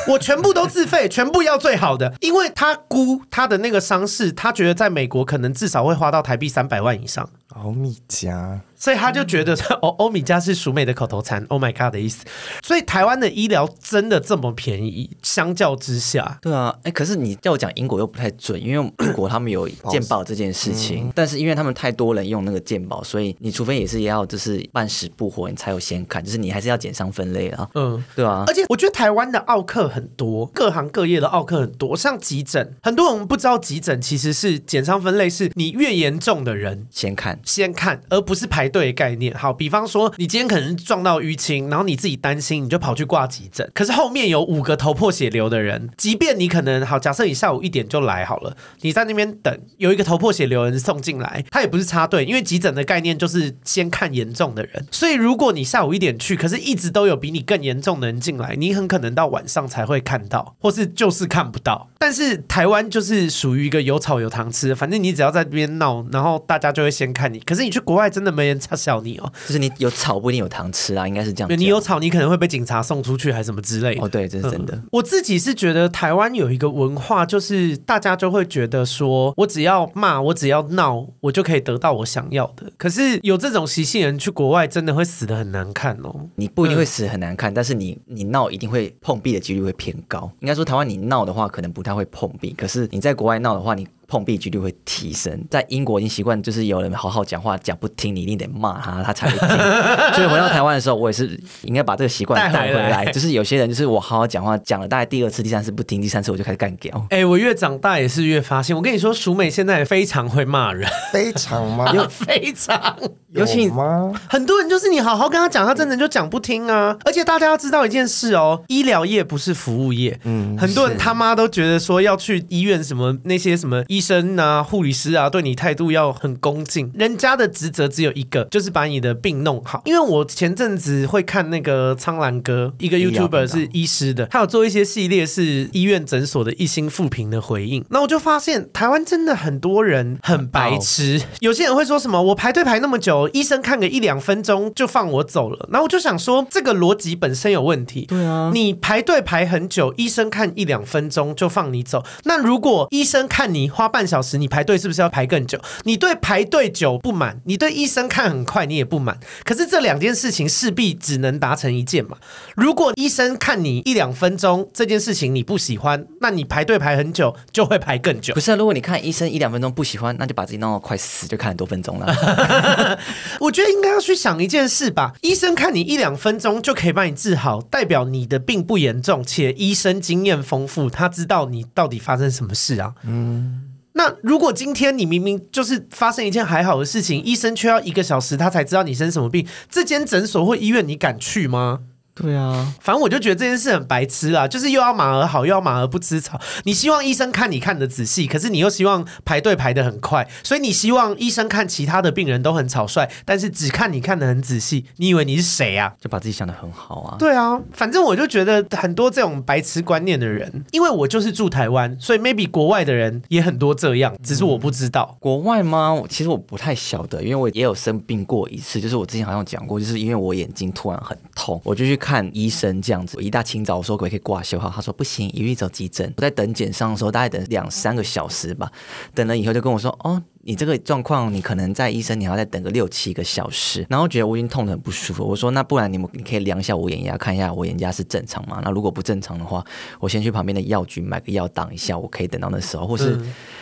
[0.09, 3.23] 我全部都自费，全部要最好的，因为他估。
[3.31, 7.27] 他的那个伤势，他觉得在美国可能至少会花到台币三百万以上。
[7.55, 8.59] 欧米茄。
[8.75, 12.25] 所以他就觉得 欧欧米茄是熟美的口头禅，Oh my God 的意思。
[12.63, 15.15] 所以台湾的医疗真的这么便宜？
[15.21, 27.69] 相较之下，对啊，哎，可是你叫我讲英国又不太准，因为 英国他们有健保这件事情，嗯、但是因为他们太多人用那个健保，所以你除非也是要就是半死不活，你才有先看，就是你还是要减伤分类啊。
[27.75, 28.43] 嗯，对啊。
[28.47, 38.71] 而且我觉得台湾的奥克很多，各行各业的奥克很多，像急诊，很多人不知道急诊其实是减伤分类，是你越严重的人先看，先看，而不是排。
[38.71, 43.69] 对概念好，比方说你今天可能撞到淤青，然后你自己担心，你就跑去挂急诊。
[43.73, 54.87] 可是后面有五个头破血流的人，即便你可能好，假设你下午一点就来好了，你在那边等，有一个头破血流的人送进来，他也不是插队，因为急诊的概念就是先看严重的人。
[54.89, 61.89] 所以如果你下午一点去，可是一直都有比你更严重的人进来，你很可能到晚上才会看到，或是就是看不到。
[61.99, 67.39] 但是台湾就是属于一个有草有糖吃，反正你只要在这边闹，然后大家就会先看你。
[67.39, 68.61] 可是你去国外真的没人。
[68.61, 71.59] 嘲笑你哦，就是你有草不一定有糖吃啊，应该是这样。
[71.59, 74.03] 你有草，你可能会被警察送出去，还是什么之类的。
[74.03, 74.75] 哦，对，这是真的。
[74.75, 82.71] 嗯，我自己是觉得台湾有一个文化，就是大家就会觉得说，我只要骂，我只要闹，我就可以得到我想要的。
[82.77, 86.27] 可是有这种习性人去国外，真的会死的很难看哦。
[86.35, 90.31] 你不一定会死很难看，嗯，但是你你闹一定会碰壁的几率会偏高。
[90.41, 92.53] 应该说台湾你闹的话，可能不太会碰壁。
[92.55, 93.87] 可是你在国外闹的话，你。
[94.11, 99.47] 碰壁几率会提升，在英国已经习惯，就是有人好好讲话，讲不听你一定得骂他，他才会听。
[100.13, 103.05] 所以回到台湾的时候，我也是应该把这个习惯带回来。
[103.05, 106.93] 就是有些人，就是我好好讲话，讲了大概第二次、第三次不听，第三次我就开始干掉。
[107.09, 111.89] 哎、欸，我越长大也是越发现，我跟你说，淑美现在也非常会骂人，非常吗？
[111.93, 112.97] 有 非常，
[113.29, 114.11] 尤其吗？
[114.27, 116.97] 很多人就是你好好跟他讲，他真的就讲不听啊。
[117.05, 120.19] 而且大家要知道一件事哦，医疗业不是服务业。
[120.25, 126.91] 嗯，很多人他妈都觉得说要去医院什么那些什么医生啊、护理师啊，对你态度要很恭敬。
[126.95, 129.81] 人家的职责只有一个，就是把你的病弄好。
[129.85, 137.85] 因为我前阵子会看那个苍兰哥，一个 YouTuber 是医师的，他有做一些系列是医院诊所的一星复评的回应。
[137.89, 145.67] 那我就发现台湾真的很多人很白痴，有些人会说什么我排队排那么久，医生看个一两分钟就放我走了。
[145.71, 148.05] 然后我就想说，这个逻辑本身有问题。
[148.05, 152.03] 对啊，你排队排很久，医生看一两分钟就放你走。
[152.23, 155.61] 那如果医生看你花半小时，你排队是不是要排更久？
[155.83, 159.19] 你对排队久不满，你对医生看很快，你也不满。
[159.43, 162.17] 可是这两件事情势必只能达成一件嘛。
[162.55, 168.33] 如果医生看你一两分钟这件事情你不喜欢，那你排队排很久就会排更久。
[168.33, 172.97] 不是，如果你看医生一两分钟不喜欢，那就把自己弄到快死，就看很多分钟了。
[173.39, 175.13] 我觉得应该要去想一件事吧。
[175.21, 182.93] 医生看你一两分钟就可以帮你治好，代表你的病不严重，且医生经验丰富，他知道你到底发生什么事啊。
[183.03, 183.63] 嗯。
[184.01, 191.81] 那如果今天你明明就是发生一件还好的事情，医生却要一个小时他才知道你生什么病，这间诊所或医院你敢去吗？
[192.13, 196.39] 对啊，反正我就觉得这件事很白痴啊，就是又要马儿好，又要马儿不吃草。
[196.65, 204.85] 你希望医生看你看的仔细，可是你又希望排队排的很快，所以你希望医生看其他的病人都很草率，但是只看你看的很仔细。
[204.97, 205.93] 你以为你是谁啊？
[205.99, 207.15] 就把自己想的很好啊。
[207.17, 215.09] 对啊，反正我就觉得很多这种白痴观念的人，因为我就是住台湾，所以 maybe 国外的人也很多这样，只是我不知道。
[215.13, 216.01] 嗯，国外吗？
[216.09, 222.81] 其实我不太晓得，因为我也有生病过一次，就是我之前好像讲过，就是因为我眼睛突然很痛，我就去看医生。
[222.81, 226.11] 这样子，我一大清早我说可不可以挂修号，他说不行，一律走急诊。
[226.17, 228.71] 我在等检伤的时候，大概等两三个小时吧。
[229.13, 233.85] 等了以后就跟我说，哦，你这个状况，你可能在医生，你还要再等个六七个小时。
[233.89, 238.59] 然后觉得我已经痛得很不舒服，我说那不然你们你可以量一下我眼压，看一下我眼压是正常吗？
[238.63, 239.63] 那如果不正常的话，
[239.99, 243.19] 我先去旁边的药局买个药挡一下，我可以等到那时候，或是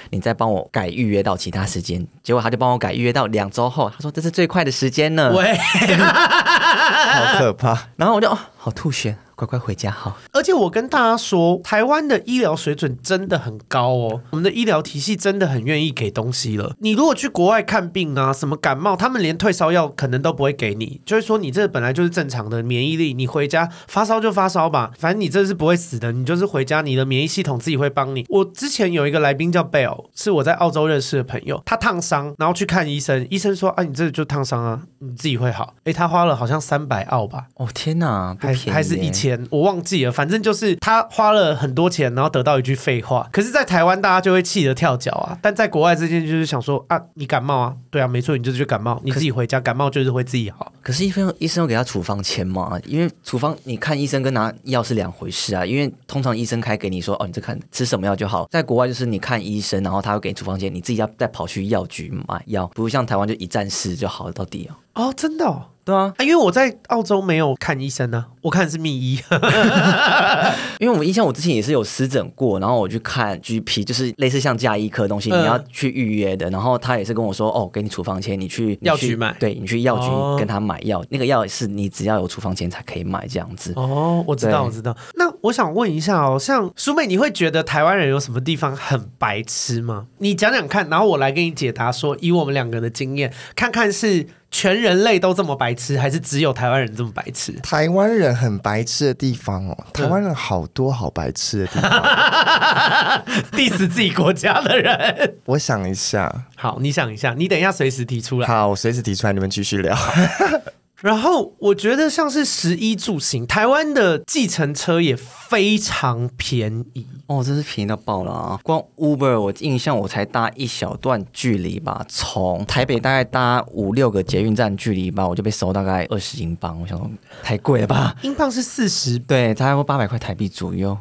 [0.09, 2.05] 你再帮我改预约到其他时间。
[2.23, 5.33] 结果他就帮我改预约到两周后，他说这是最快的时间呢。
[5.35, 7.87] 喂， 好可怕。
[7.97, 9.15] 然后我就哦，好吐血。
[9.39, 10.17] 乖乖回家好。
[10.34, 14.21] 而且我跟大家说，台湾的医疗水准真的很高哦。
[14.32, 16.75] 我们的医疗体系真的很愿意给东西了。
[16.80, 28.25] 你如果去国外看病啊，什么感冒，他们连退烧药可能都不会给你，就是说你这本来就是正常的免疫力，你回家发烧就发烧吧，反正你这是不会死的，你就是回家，你的免疫系统自己会帮你。
[28.28, 35.75] 我之前有一个来宾叫 Bell，是我在澳洲认识的朋友，他烫伤，然后去看医生，医生说啊，你这就烫伤啊，你自己会好。
[35.86, 37.45] 诶，他花了好像三百澳吧？
[37.56, 38.69] 哦天哪，不便宜。
[38.69, 39.28] 还还是一千。
[39.29, 43.27] 钱，我忘记了，反正就是他花了很多钱，然后得到一句废话。
[43.31, 50.71] 可是，在台湾大家就会气得跳脚啊，但在国外这件就是想说啊，你感冒啊，对啊，没错，你就是去感冒，你自己回家感冒就是会自己好。
[50.81, 52.79] 可是医生医生要给他处方签嘛？
[52.85, 55.65] 因为处方你看医生跟拿药是两回事啊。
[55.65, 58.47] 因为通常医生开给你说哦，你这看吃什么药就好。
[58.49, 64.75] 在国外就是你看医生，然后他会给你处方签，你自己要再跑去药局买药，不如像台湾就一站式就好了到底哦。
[65.05, 65.65] 哦，真的哦。
[65.89, 69.19] 对啊，因为我在澳洲没有看医生呢、啊，我看的是秘医。
[70.80, 76.47] 因为我印象我之前也是有湿疹过，然后我去看 GP，就是类似像家医科的东西，你要去预约的。
[76.52, 83.73] 然后他也是跟我说，哦，给你处方签，你去药局买，对，你去药局跟他买药，哦、那个药是你只要有处方签才可以买这样子。
[83.75, 84.95] 哦，我知道，我知道。
[85.15, 90.06] 那我想问一下哦，像苏妹，你会觉得台湾人有什么地方很白痴吗？
[90.19, 94.28] 你讲讲看，然后我来给你解答说，说以我们两个的经验，看看是。
[94.51, 97.51] 全人类都这么白痴，还是只有台湾人这么白痴？
[97.62, 101.91] 台湾人很白痴的地方哦，台湾人好多好白痴的地方，
[103.53, 105.35] diss 自己国家的人。
[105.45, 108.47] 我想一下，好，你想一下，你等一下随时提出来。
[108.47, 109.95] 好，我随时提出来，你们继续聊。
[111.01, 118.59] 然后我觉得像是十一住行，台湾的计程车也非常便宜哦，真是便宜到爆了啊！
[118.63, 127.09] 光 Uber 我印象我才搭一小段距离吧，从台北大概搭五六个捷运站距离吧，我就被收大概二十英镑，我想说
[127.41, 128.13] 太贵了吧？
[128.23, 130.97] 英镑是四十，对，大概会八百块台币左右，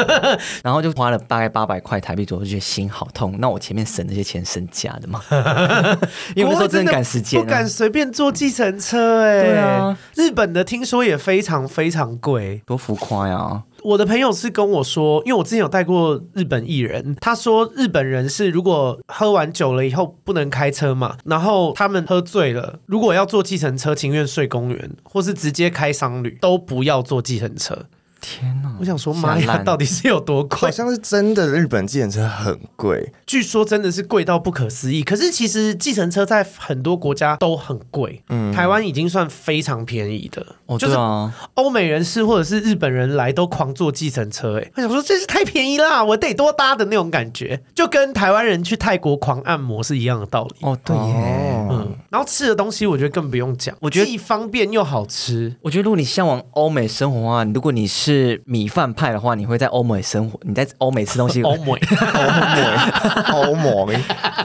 [0.64, 3.34] 然后就花了大概八百块台币左右，就觉得心好痛。
[3.38, 5.20] 那我前面省那些钱省假的吗？
[6.34, 9.33] 因为那时候真的赶时间，不敢随便坐计程车哎。
[9.42, 13.62] 对啊，日本的听说也非常非常贵，多浮夸呀！
[13.82, 27.86] 我的朋友是跟我说，因为我之前有带过日本艺人，他说日本人是如果喝完酒了以后不能开车嘛，然后他们喝醉了，如果要坐计程车，情愿睡公园，或是直接开商旅，都不要坐计程车。
[28.24, 28.74] 天哪！
[28.80, 30.58] 我想说，妈呀，到底是有多贵？
[30.58, 35.02] 好像是真的，日本计程车很贵，据说真的是贵到不可思议。
[35.02, 40.44] 可是其实计程车在很多国家都很贵，嗯，台湾已经算非常便宜的。
[40.64, 50.54] 哦，就是啊，欧美人士或者是日本人来都狂坐计程车，哎，我想说这是太便宜啦，我得多搭的那种感觉，就跟台湾人去泰国狂按摩是一样的道理。
[50.62, 55.54] 哦，对耶，嗯，然后吃的东西我觉得更不用讲，我觉得既方便又好吃。
[55.60, 58.13] 我觉得如果你向往欧美生活的话，如果你是
[58.46, 61.42] 米饭派的话，你会在欧美生活，你在欧美吃东西。
[61.42, 61.72] 欧美，
[63.32, 63.96] 欧美，欧美，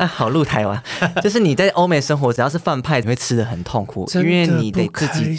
[0.07, 0.81] 好露台湾，
[1.23, 5.37] 就是你在欧美生活，只要是饭派，你会吃的很痛苦，因为你得自己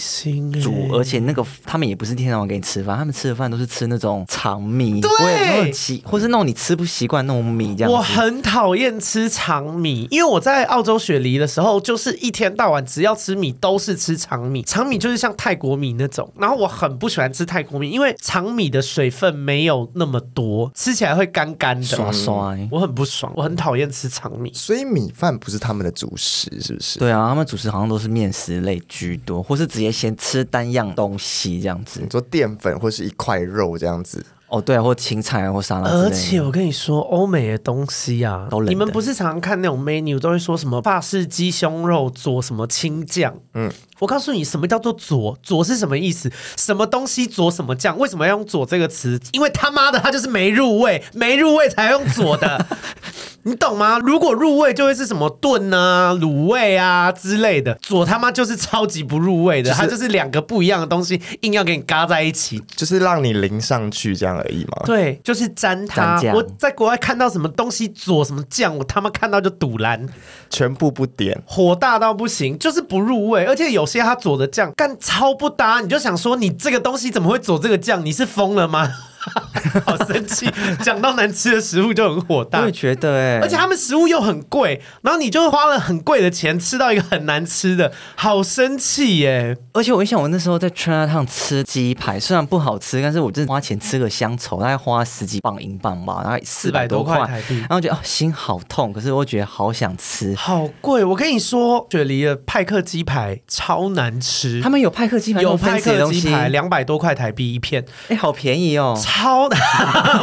[0.61, 5.73] 煮，而且那个他们也不是天天晚上给你吃饭，他们吃的饭都是吃那种长米，对，
[6.05, 7.93] 或是那种你吃不习惯那种米这样。
[7.93, 24.51] 我很讨厌吃长米，因为我在澳洲雪梨的时候，就是一天到晚只要吃米都是吃长米，长米就是像泰国米那种，然后我很不喜欢吃泰国米，因为长米的水分没有那么多，吃起来会干干的，刷刷，我很不爽，我很讨厌吃长米。
[24.55, 26.99] 所以米饭不是他们的主食，是不是？
[26.99, 34.25] 对啊，他们主食好像都是面食类居多，或是直接先吃单样东西这样子，你说淀粉或是一块肉这样子。
[34.49, 35.89] 哦，对啊，或青菜啊，或沙拉。
[35.89, 43.33] 而且我跟你说，欧美的东西啊，你们不是常常看那种 menu 都会说什么法式鸡胸肉做什么青酱？
[43.55, 45.39] 嗯，我告诉你，什么叫做佐？
[45.43, 46.29] 佐是什么意思？
[46.57, 47.97] 什么东西佐什么酱？
[47.97, 49.21] 为什么要用佐这个词？
[49.33, 52.67] 因为他妈的，他就是没入味，没入味才用佐的。
[53.43, 53.99] 你懂吗？
[53.99, 64.83] 如果入味就会是什么炖啊、卤味啊之类的，佐他妈就是超级不入味的，就是、它就是两个不一样的东西，硬要给你嘎在一起，就是让你淋上去这样而已嘛。
[64.85, 66.21] 对，就是沾它。
[66.35, 70.07] 我在国外看到什么东西佐什么酱，我他妈看到就堵拦，
[70.51, 78.05] 全部不点，火大到不行，就是不入味，而且有些它佐的酱干超不搭，你就想说你这个东西怎么会佐这个酱？
[78.05, 78.89] 你是疯了吗？
[79.85, 80.51] 好生气！
[80.83, 82.61] 讲到难吃的食物就很火大。
[82.61, 89.57] 我也觉得哎、欸，而且他们食物又很贵，然后你就花了很贵的钱吃到一个很难吃的，好生气耶！
[89.73, 97.59] 而且我一想，我那时候在 Chinatown 吃鸡排，虽然不好吃，但是我真的花钱吃个乡愁，大概花十几磅英镑吧，大概四百多块台币。
[97.61, 101.05] 然后觉得、哦、心好痛，可是我觉得好想吃，好贵。
[101.05, 104.61] 我跟你说，雪梨的派克鸡排超难吃。
[104.63, 108.99] 他们有派克鸡排，有派克鸡排，两百多块台币一片，哎，好便宜哦。
[109.11, 109.61] 超难，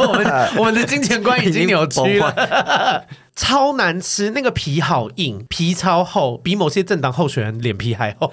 [0.00, 3.04] 我们我们的金钱观已经扭曲了。
[3.38, 8.32] 超难吃，那个皮好硬，皮超厚，比某些政党候选人脸皮还厚。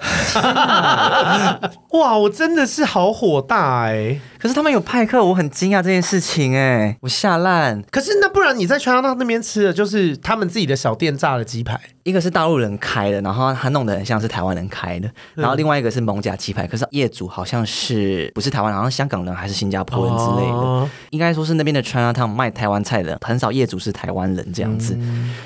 [1.96, 4.20] 哇，我真的是好火大哎、欸！
[4.36, 7.80] 可是他们有派克，我很惊讶这件事情哎、欸，我吓烂。
[7.90, 11.80] 可是那不然你在全家那边吃的就是他们自己的小店炸的鸡排？
[12.02, 24.95] 一个是大陆人开的，然后他弄得很像是台湾人开的，然后另外一个是蒙甲鸡排，可是业主好像是不是台湾人，好像香港人还是新加坡人之类的，哦、应该说是那边的 Chinatown 卖台湾菜的很少，业主是台湾人这样子，嗯、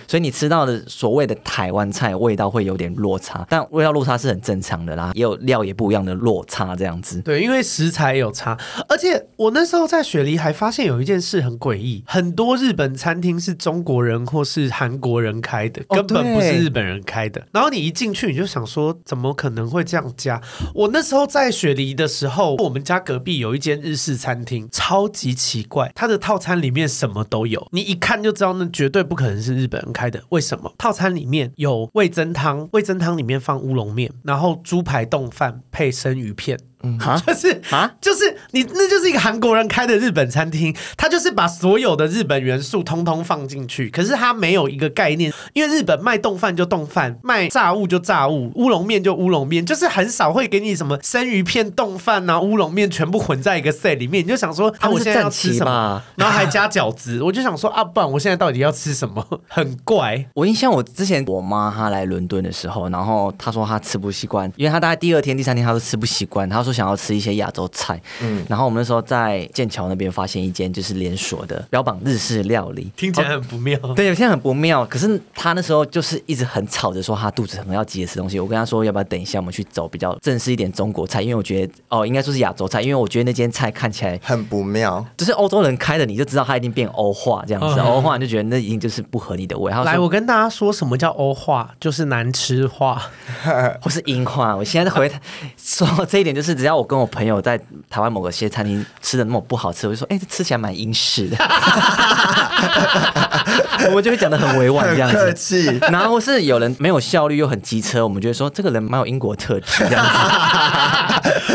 [0.07, 7.21] 所以你吃到的所谓的台湾菜味道会有点落差，但味道落差是很正常的啦，也有料也不一样的落差这样子。
[7.23, 17.47] 对，因为食材有差，而且我那时候在雪梨还发现有一件事很诡异，很多日本餐厅是中国人或是韩国人开的，根本不是日本人开的。
[17.53, 20.41] 然后你一进去你就想说，怎么可能会这样加？
[20.75, 30.23] 我那时候在雪梨的时候，我们家隔壁有一间日式餐厅，超级奇怪，它的套餐里面什么都有，你一看就知道那绝对不可能是日本人开的。
[30.31, 30.73] 为什么？
[30.79, 36.59] 套餐里面有味增汤，味增汤里面放乌龙面，然后猪排冻饭配生鱼片。
[36.83, 56.03] 嗯，就是啊，就是你，那就是一个韩国人开的日本餐厅，他就是把所有的日本元素通通放进去，可是他没有一个概念，因为日本卖冻饭就冻饭，卖炸物就炸物，乌龙面就乌龙面，就是很少会给你什么生鱼片冻饭啊，乌龙面全部混在一个 set 里面，你就想说啊，我现在要吃什么？
[56.17, 59.23] 然后还加饺子，我就想说啊，不然我现在到底要吃什么？
[59.49, 60.25] 很怪。
[60.35, 66.70] 我印象我之前我妈她来伦敦的时候，然后她说她吃不习惯，因为她大概第二天、第三天她都吃不习惯，她说。
[66.73, 73.79] 想要吃一些亚洲菜，嗯，然后我们那时候在剑桥那边发现一间就是连锁的，标榜日式料理，听起来很不妙。
[73.83, 74.85] 哦、对，有些很不妙。
[74.87, 78.39] 可是他那时候就是一直很吵着说他肚子很要急着吃东西。
[78.39, 87.81] 我跟他说要不要等一下，我们去走比较正式一点中国菜，因为我觉得哦，应该说是亚洲菜，因为我觉得那间菜看起来很不妙，就是欧洲人开的，你就知道他已经变欧化这样子。
[87.81, 89.71] 欧化你就觉得那已经就是不合你的胃。
[89.71, 93.03] 来，我跟大家说什么叫欧化，就是难吃化，
[93.81, 94.55] 或是英化。
[94.55, 95.11] 我现在回
[95.57, 97.41] 说这一点，就是只要我跟我朋友。
[97.41, 97.59] 在
[97.89, 101.37] 台湾某个些餐厅吃的那么不好吃，我就说，哎、欸，这吃起来蛮英式的，
[103.89, 105.81] 我们就会讲的很委婉这样子，客气。
[105.91, 110.11] 然后是有人没有效率又很机车，我们就会说这个人蛮有英国特质这样子。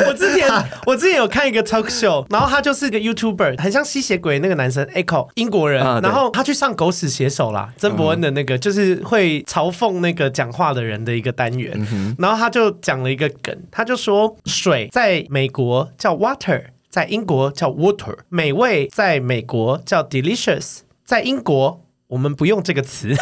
[0.07, 0.49] 我之前
[0.85, 21.84] 我之前有看一个 talk show，然后他就是一个 YouTuber，很像吸血鬼那个男生 Echo 英国人，然后他去上狗屎写手啦，曾伯恩的那个就是会嘲讽那个讲话的人的一个单元，然后他就讲了一个梗，他就说水在美国叫 water，在英国叫 water，美味在美国叫 delicious，在英国。
[22.15, 23.09] 我们不用这个词，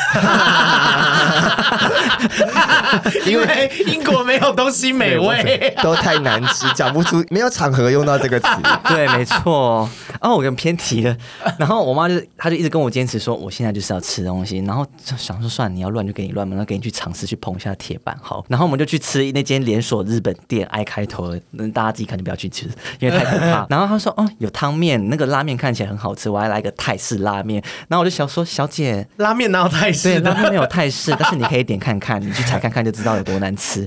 [3.25, 8.47] 因为英国没有东西美味，都太难吃，讲不出，没有场合用到这个词。
[8.87, 9.89] 对，没错。
[10.21, 11.17] 哦，我跟偏题了。
[11.57, 14.59] 然后我妈就，她就一直跟我坚持说，我现在就是要吃东西。
[14.59, 14.85] 然后
[15.17, 18.15] 想说，算了，你要乱就给你乱嘛，然后给你去尝试去碰一下铁板。
[18.21, 22.67] 好，然后我们就去吃那间连锁日本店，I 开头的，那大家自己看就不要去吃，
[22.99, 23.65] 因为太可怕。
[23.71, 27.63] 然后她说，哦，有汤面，那个拉面看起来很好吃，我还来个泰式拉面。
[27.87, 28.69] 然后我就想说，小。
[28.73, 28.82] 姐，
[29.17, 30.19] 拉面哪有泰式？
[30.19, 33.85] 对，拉面没有泰式，但是你可以点看看，你去踩看看就知道有多难吃。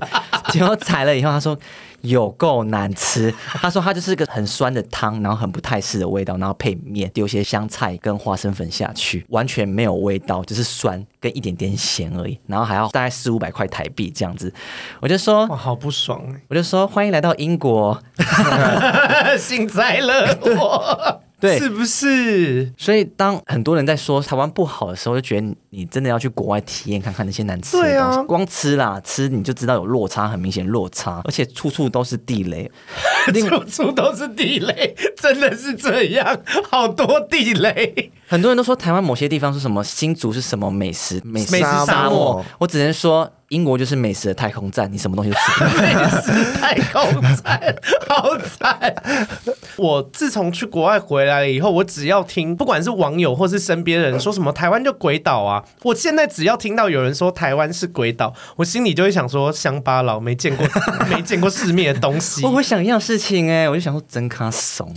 [0.51, 1.59] 结果踩了以后，他说
[2.03, 3.35] 有够难吃。
[3.55, 12.39] 他说他就是个很酸的汤，然后很不泰式的味道，然后配面，丢些香菜跟花生粉下去，完全没有味道，就是酸跟一点点咸而已。
[12.47, 14.53] 然后还要大概四五百块台币这样子。
[15.01, 16.23] 我就说哇，好不爽。
[16.49, 18.01] 我就说欢迎来到英国，
[19.37, 21.23] 幸灾乐祸。
[21.39, 22.73] 对，是不是？
[22.79, 28.19] 所以当很多人在说台湾不好的时候，就觉得你真的要去国外体验看看那些难吃的东西。
[28.19, 32.71] 啊，光吃啦，吃你就知道有落差，很明显落差，而且处处都是地雷，
[33.49, 38.11] 处处都是地雷，真的是这样，好多地雷。
[38.27, 43.31] 很多人都说台湾某些地方是什么新竹是什么美食美食沙漠，沙漠，我只能说。
[43.51, 45.65] 英国就是美食的太空站，你什么东西都吃。
[45.81, 47.77] 美食太空站，
[48.09, 48.93] 好惨！
[49.79, 60.67] 我自从去国外回来了以后，我只要听，不管是网友或是身边人说什么台湾就鬼岛啊，我现在只要听到有人说台湾是鬼岛，我心里就会想说乡巴佬没见过
[61.09, 62.45] 没见过世面的东西。
[62.45, 64.93] 我会想一样事情哎、欸，我就想说真卡怂，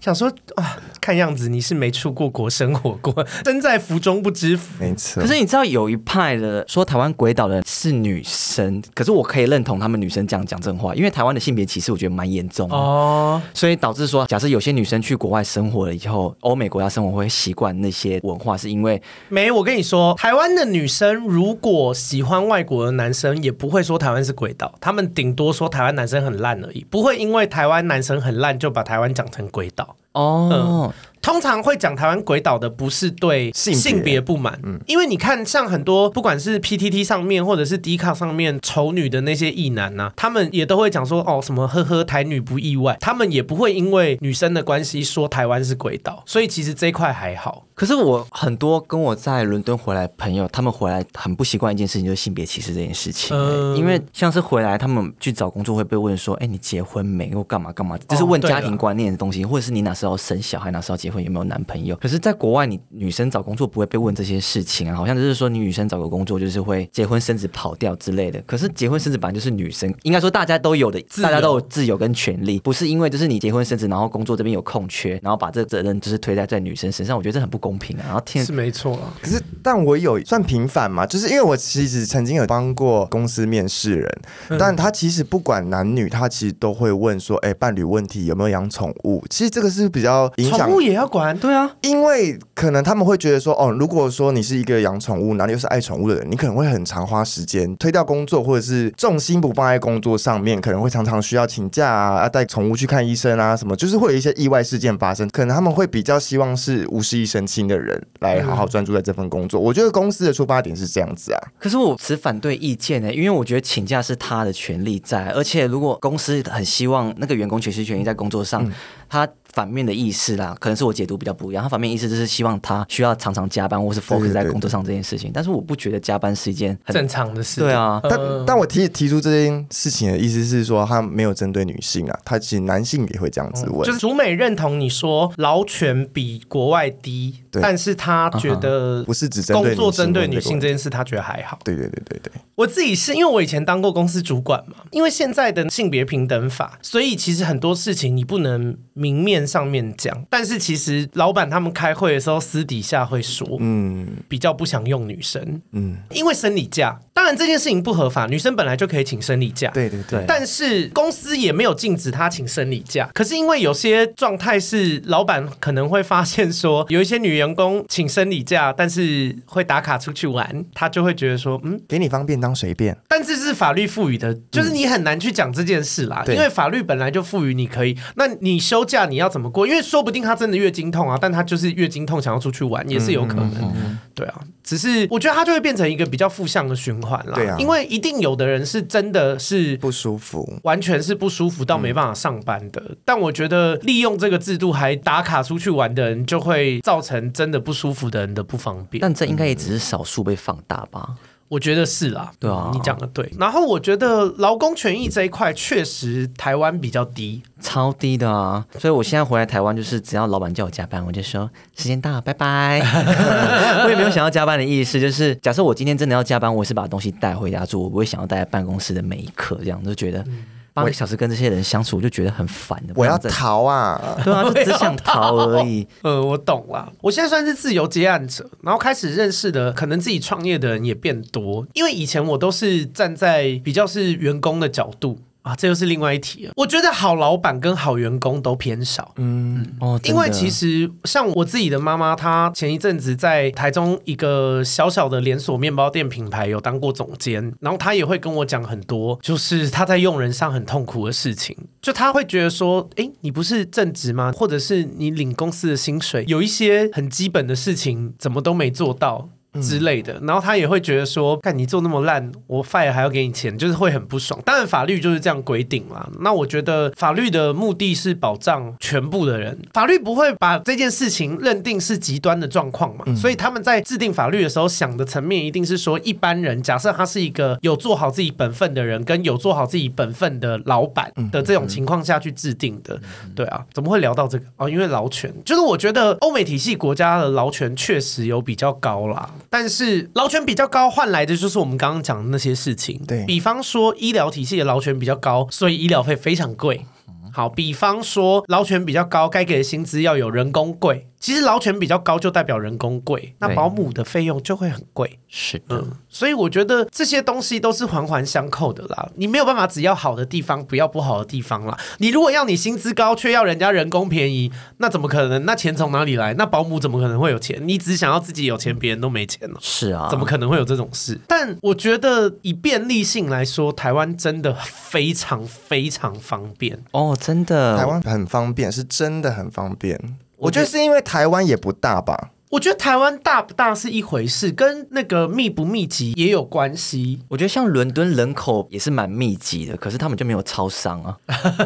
[0.00, 4.72] 想说啊，看样子你是没出过国生活过， 身在福中不知福。
[4.78, 6.64] 没错，可是你知道有一派的。
[6.68, 29.96] 说台湾鬼岛的是女生，可是我可以认同他们女生这样讲真话，因为台湾的性别歧视我觉得蛮严重的哦，所以导致说，假设有些女生去国外生活了以后，欧美国家生活会习惯那些文化，是因为没我跟你说，台湾的女生如果喜欢外国的男生，也不会说台湾是鬼岛，他们顶多说台湾男生很烂而已，不会因为台湾男生很烂就把台湾讲成鬼岛。
[30.12, 30.92] 哦，
[31.22, 47.66] 通常会讲台湾鬼岛的，不是对性性别不满，嗯，因为你看，像很多不管是 PTT 上面或者是 D 卡上面丑女的那些异男呐、啊，他们也都会讲说，哦，什么呵呵台女不意外，他们也不会因为女生的关系说台湾是鬼岛，所以其实这一块还好。
[47.74, 53.42] 可是我很多跟我在伦敦回来朋友，他们回来很不习惯一件事情，就是性别歧视这件事情、欸。
[53.42, 57.30] 嗯、因为像是回来，他们去找工作会被问说：“哎、欸，你结婚没？
[57.30, 61.94] 又干嘛干嘛？”就是问家庭观念的东西，哦、或者是你哪时候生小孩，哪时候结婚，有没有男朋友？
[61.96, 68.42] 可是，在国外，你女生找工作不会被问这些事情啊，好像就是说你女生找个工作就是会结婚生子跑掉之类的。
[68.46, 78.04] 可是结婚生子本来就是女生应该说大家都有的，大家都有自由跟权利，不是因为就是你结婚生子，然后工作这边有空缺，然后把这个责任就是推在在女生身上，我觉得这很不公平啊。
[78.06, 78.52] 然后天是。
[78.52, 89.24] 没错啊，可是但我有算平反嘛，就是因为我其实曾经有帮过公司面试人，嗯、但他其实不管男女，他其实都会问说，哎，伴侣问题有没有养宠物？
[89.30, 108.42] 其实这个是比较影响，宠物也要管，对啊，因为可能他们会觉得说，哦，如果说你是一个养宠物，哪里又是爱宠物的人，你可能会很常花时间推掉工作，或者是重心不放在工作上面，可能会常常需要请假啊，带宠物去看医生啊，什么，就是会有一些意外事件发生，可能他们会比较希望是无事一身轻的人来。
[108.42, 111.40] 好好专注在这份工作，我觉得公司的出发点是这样子啊。
[111.58, 118.72] 可是我持反对意见呢，因为我觉得请假是他的权利在，而且如果公司很希望那个员工全心全意在工作上，嗯、
[119.12, 119.28] 他。
[119.52, 121.62] 反面的意思啦，可能是我解读比较不一样。
[121.62, 125.30] 他反面意思就是希望他需要常常加班，或是 focus 在工作上这件事情。
[125.30, 127.60] 但是我不觉得加班是一件很正常的事。
[127.60, 133.82] 对啊，但但我提提出这件事情的意思是说，他没有针对女性啊，他其实男性也会这样子问。
[133.82, 141.58] 就是竹美认同你说劳权比国外低，但是他觉得不是只工作针对女性这件事，他觉得还好。
[141.62, 150.16] 对对对对对，我自己是因为我以前当过公司主管嘛，因为现在的性别平等法，所以其实很多事情你不能明面上面讲。
[150.30, 156.98] 但是其实老板他们开会的时候私底下会说，嗯，比较不想用女生，嗯，因为生理假。
[157.12, 160.24] 当然这件事情不合法，女生本来就可以请生理假，对对对。
[160.26, 163.10] 但是公司也没有禁止她请生理假。
[163.12, 172.96] 可是因为有些状态是老板可能会发现说，有一些女员工请生理假，但是会打卡出去玩，他就会觉得说，嗯，给你方便当随便。
[173.08, 177.96] 但这是法律赋予的，就是你很难去讲这件事啦，嗯、因为法律本来就赋予你可以。
[178.16, 179.66] 那你休假你要怎么过？
[179.66, 183.50] 因为说不定他真的月经痛啊，但他就是月经痛想要出去玩也是有可能。
[183.52, 187.32] 嗯嗯嗯、对啊，只是我觉得他就会变成一个比较负向的循环啦。
[187.34, 192.82] 对啊，因为一定有的人是真的是不舒服，完全是不舒服到没办法上班的。
[192.86, 199.00] 嗯、但我觉得利用这个制度还打卡出去玩的人，就会造成真的不舒服的人的不方便。
[199.00, 201.08] 但这应该也只是少数被放大吧。
[201.52, 203.30] 我觉得是啦，对啊，你讲的对。
[203.38, 208.64] 然后我觉得劳工权益这一块确实台湾比较低，超低的啊。
[208.78, 212.80] 所以我现在回来台湾，就是只要老板叫我加班，我就说时间到，拜拜。
[213.84, 220.20] 我也没有想要加班的意思，就是假设我今天真的要加班，我是把东西带回家住，我不会想要待在办公室的每一刻，这样就觉得。
[220.20, 220.44] 嗯
[220.74, 222.94] 八个小时跟这些人相处，我就觉得很烦的。
[222.96, 224.18] 我要逃啊！
[224.24, 225.86] 对啊，就 只想逃而已。
[226.02, 226.92] 呃，我懂了。
[227.00, 231.66] 我现在算是自由接案者，然后开始认识的可能自己创业的人也变多。
[231.74, 235.18] 因为以前我都是站在比较是员工的角度。
[235.42, 236.52] 啊，这又是另外一题了。
[236.56, 239.12] 我觉得好老板跟好员工都偏少。
[239.16, 251.56] 嗯哦，因为其实像我自己的妈妈，她前一阵子在台中一个小小的连锁面包店品牌有当过总监，然后她也会跟我讲很多，就是她在用人上很痛苦的事情。
[251.80, 254.32] 就她会觉得说，哎，你不是正职吗？
[254.32, 259.28] 或者是你领公司的薪水，有一些很基本的事情怎么都没做到？
[259.60, 264.40] 之类的，然后他也会觉得说，看你做那么烂，我 fire 还要给你钱，就是会很不爽。
[264.44, 266.08] 当然法律就是这样规定啦。
[266.20, 273.04] 那我觉得法律的目的是保障全部的人，法律不会把这件事情认定是极端的状况嘛。
[273.14, 282.98] 所以他们在制定法律的时候，想的层面一定是说，一般人假设他是一个有做好自己本分的人，跟有做好自己本分的老板的这种情况下去制定的。
[283.34, 284.44] 对啊，怎么会聊到这个？
[284.56, 289.28] 哦，因为劳权，就是我觉得欧美体系国家的劳权确实有比较高啦。
[289.52, 292.98] 但是劳权比较高，换来的就是我们刚刚讲的那些事情。
[293.06, 296.86] 对，比方说医疗体系的劳权比较高，所以医疗费非常贵。
[297.30, 301.06] 好，比方说劳权比较高，该给的薪资要有人工贵。
[301.22, 305.20] 其实劳权比较高，就代表人工贵，那保姆的费用就会很贵。
[305.28, 309.08] 是的，嗯，所以我觉得这些东西都是环环相扣的啦。
[309.14, 311.78] 你没有办法只要好的地方，不要不好的地方啦。
[311.98, 315.44] 你如果要你薪资高，却要人家人工便宜，那怎么可能？
[315.46, 316.34] 那钱从哪里来？
[316.34, 317.56] 那保姆怎么可能会有钱？
[317.64, 319.56] 你只想要自己有钱，别人都没钱了。
[319.60, 321.16] 是啊，怎么可能会有这种事？
[321.28, 330.18] 但我觉得以便利性来说，台湾真的非常非常方便哦，真的，台湾很方便，是真的很方便。
[330.42, 332.30] 我觉得是因为台湾也不大吧。
[332.50, 337.22] 我觉得台湾大不大是一回事，跟那个密不密集也有关系。
[337.28, 341.16] 我觉得像伦敦人口也是蛮密集的，可是他们就没有超商啊。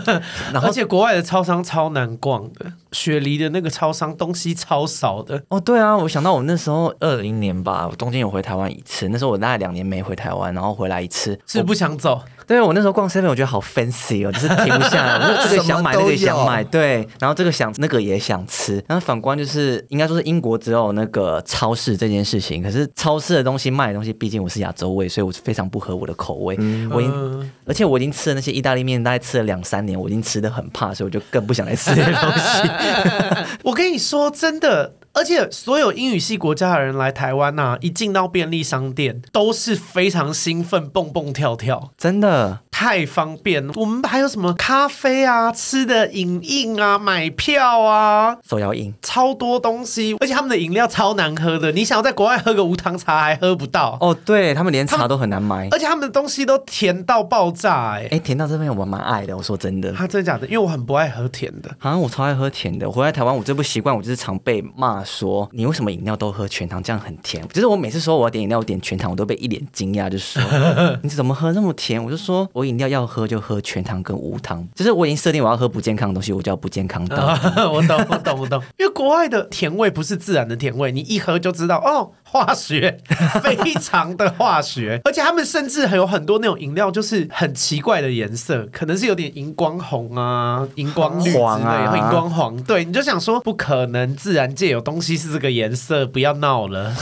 [0.53, 5.43] 然后而且国外的超商超难逛的，雪梨的那个超商东西超少的。
[5.49, 12.23] 哦，对啊，我想到我那时候二零年吧，我中间有回台湾一次，那时候我大概两年没回台湾，然后回来一次，是不想走。
[12.47, 15.17] 对，我那时候逛 seven，我觉得好 fancy 哦，就是停不下来。
[15.27, 18.83] 我这个想买，那个想买，对，然后这个想，那个也想吃。
[18.87, 22.63] 然后反观就是，应该说是英国只有那个超市这件事情。
[22.63, 26.55] 可是超市的东西卖的东西，毕竟我是亚洲味，所以我是非常不合我的口味。
[26.61, 32.69] 嗯、我已经，而且我已经吃了那些意大利面，大概吃了两三年，我已经吃的很怕，所以我就更不想来吃这些东西。
[33.64, 34.95] 我跟你说，真的。
[35.17, 43.73] 而且所有英语系国家的人来台湾呐、啊，一进到便利商店都是非常兴奋，蹦蹦跳跳，真的太方便了。
[43.77, 50.14] 我们还有什么咖啡啊、吃的影印啊、买票啊、手摇饮，超多东西。
[50.21, 53.97] 而且他们的饮料超难喝的，你想要在国外喝个无糖茶还喝不到。
[54.03, 59.35] 哦，对他们连茶都很难买，而且他们的东西都甜到爆炸、欸，哎哎，甜到这边我蛮爱的。
[59.35, 60.47] 我说真的，他、啊、真的假的？
[60.47, 62.87] 因为我很不爱喝甜的，好像我超爱喝甜的。
[62.87, 65.06] 我回来台湾，我这不习惯，我就是常被骂。
[65.07, 67.47] 说你为什么饮料都喝全糖，这样很甜。
[67.49, 70.43] 就是我每次说我要点饮料，我点全糖，我都被一脸惊讶，就说
[71.03, 72.03] 你怎么喝那么甜？
[72.03, 74.67] 我就说我饮料要喝就喝全糖跟无糖。
[74.75, 77.17] 就是我已经设定我要喝不健康的东西，我叫不健康的。
[77.73, 78.63] 我懂， 我懂，我懂。
[78.79, 82.99] 因为国外的甜味不是自然的甜味，你一喝就知道哦，化学，
[83.43, 85.01] 非常的化学。
[85.05, 92.63] 而且他们甚至还有很多那种饮料，就是很奇怪的颜色，可能是有点荧光红啊、荧光绿之类的、黄啊、荧光黄。
[92.65, 95.15] 对，你就想说不可能，自然界有东东西。
[95.15, 96.95] 是这个颜色，不要闹了。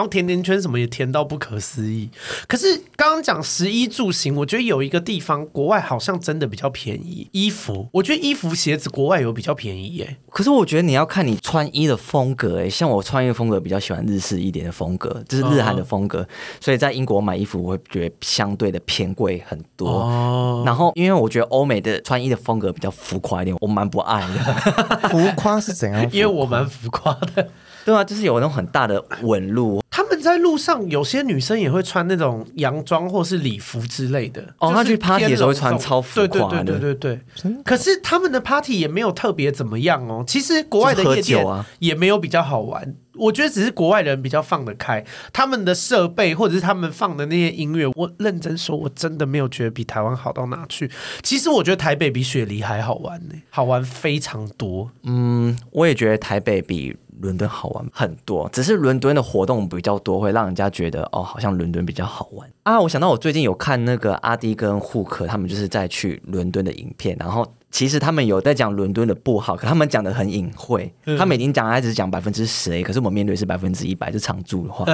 [0.00, 2.08] 然后甜甜圈什么也甜到不可思议。
[2.48, 7.28] 可是刚刚讲十一住行，我觉得有一个地方国外好像真的比较便宜。
[7.32, 10.16] 衣服，我觉得衣服鞋子国外有比较便宜耶。
[10.30, 16.22] 可是我觉得你要看你穿衣的风格哎，像我穿衣的风格比较喜欢日式一点的风格，就是日韩的风格。
[16.22, 16.28] 哦、
[16.62, 19.86] 所以在英国买衣服，我会觉得相对的偏贵很多。
[19.86, 24.54] 哦、然后因为我觉得欧美的穿衣的风格比较浮夸一点，我蛮不爱的。
[25.10, 26.02] 浮夸是怎样？
[26.10, 27.50] 因为我蛮浮夸的。
[27.84, 29.82] 对啊，就是有那种很大的纹路。
[29.90, 34.42] 他们在路上，有些女生也会穿那种洋装或是礼服之类的。
[34.58, 36.62] 哦，她去 party 的时候会穿超浮夸的。
[36.62, 37.62] 对对对对对对。
[37.64, 40.24] 可是他们的 party 也没有特别怎么样哦。
[40.26, 41.44] 其实国外的夜店
[41.78, 42.94] 也没有比较好玩。
[43.16, 50.90] 我觉得只是国外人比较放得开，他们的设备或者是他们放的那些音乐，我认真说，我真的没有觉得比台湾好到哪去。
[51.22, 54.90] 其实我觉得台北比雪梨还好玩呢，好玩非常多。
[55.02, 62.80] 嗯，我也觉得台北比伦敦好玩很多，只是伦敦的活动比较多，会让人家觉得哦，好像伦敦比较好玩啊。
[62.80, 67.46] 我想到我最近有看那个阿迪跟护克他们就是在去伦敦的影片，然后。
[67.72, 70.92] 其实他们有在讲伦敦的不好，可他们讲的很隐晦。
[71.04, 74.84] 嗯、他们已经讲，还只是讲百分之十可是我们面对是百分之一百，就常驻的话。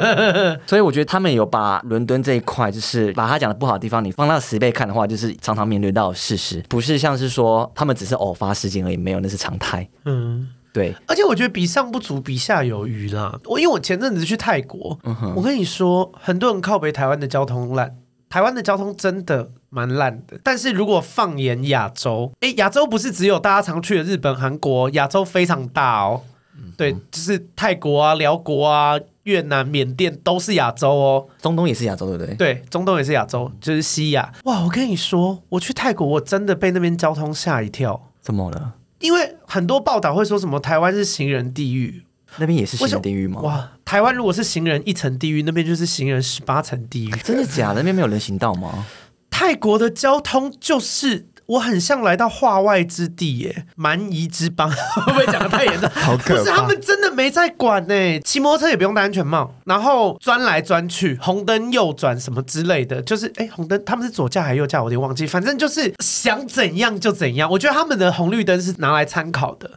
[0.66, 9.86] 所以我觉得他们有把伦敦这一块，就是把他讲的不好的地方，你放到十倍看的话，就是常常面对到事实，不是像是说他们只是偶发事件而已，没有，那是常态。
[10.06, 10.94] 嗯，对。
[11.06, 13.40] 而且我觉得比上不足，比下有余啦。
[13.44, 17.96] 我因为我前阵子去泰国，嗯、我跟你说，很多人靠北台湾的交通烂。
[18.28, 26.22] 台湾的交通真的蛮烂的，但是如果放眼亚洲，诶，亚洲不是只有大家常去的日本、韩国，亚洲非常大哦。
[26.56, 31.26] 嗯、对，就是泰国啊、辽国啊、越南、缅甸都是亚洲哦。
[31.40, 32.34] 中东也是亚洲，对不对？
[32.34, 34.32] 对，中东也是亚洲，就是西亚。
[34.44, 38.10] 哇，我跟你说，我去泰国，我真的被那边交通吓一跳。
[38.20, 38.72] 怎么了？
[39.00, 42.04] 因为很多报道会说什么台湾是行人地狱。
[42.36, 43.40] 那边也是行人地狱吗？
[43.42, 47.10] 哇，台湾如果是行人一层地狱，那边就是行人十八层地狱。
[47.22, 47.76] 真的假的？
[47.76, 48.86] 那边没有人行道吗？
[49.30, 55.88] 泰国的交通就是我很像来到化外之地耶，蛮夷之邦， 会不会讲的太严重？
[55.94, 56.40] 好可怕！
[56.40, 64.80] 不是，他们真的没在管呢，骑摩托车也不用戴安全帽，然后钻来钻去，红灯右转什么之类的，就是哎，红灯他们是左驾还是右驾？
[64.80, 67.50] 我有点忘记，反正就是想怎样就怎样。
[67.50, 69.70] 我觉得他们的红绿灯是拿来参考的，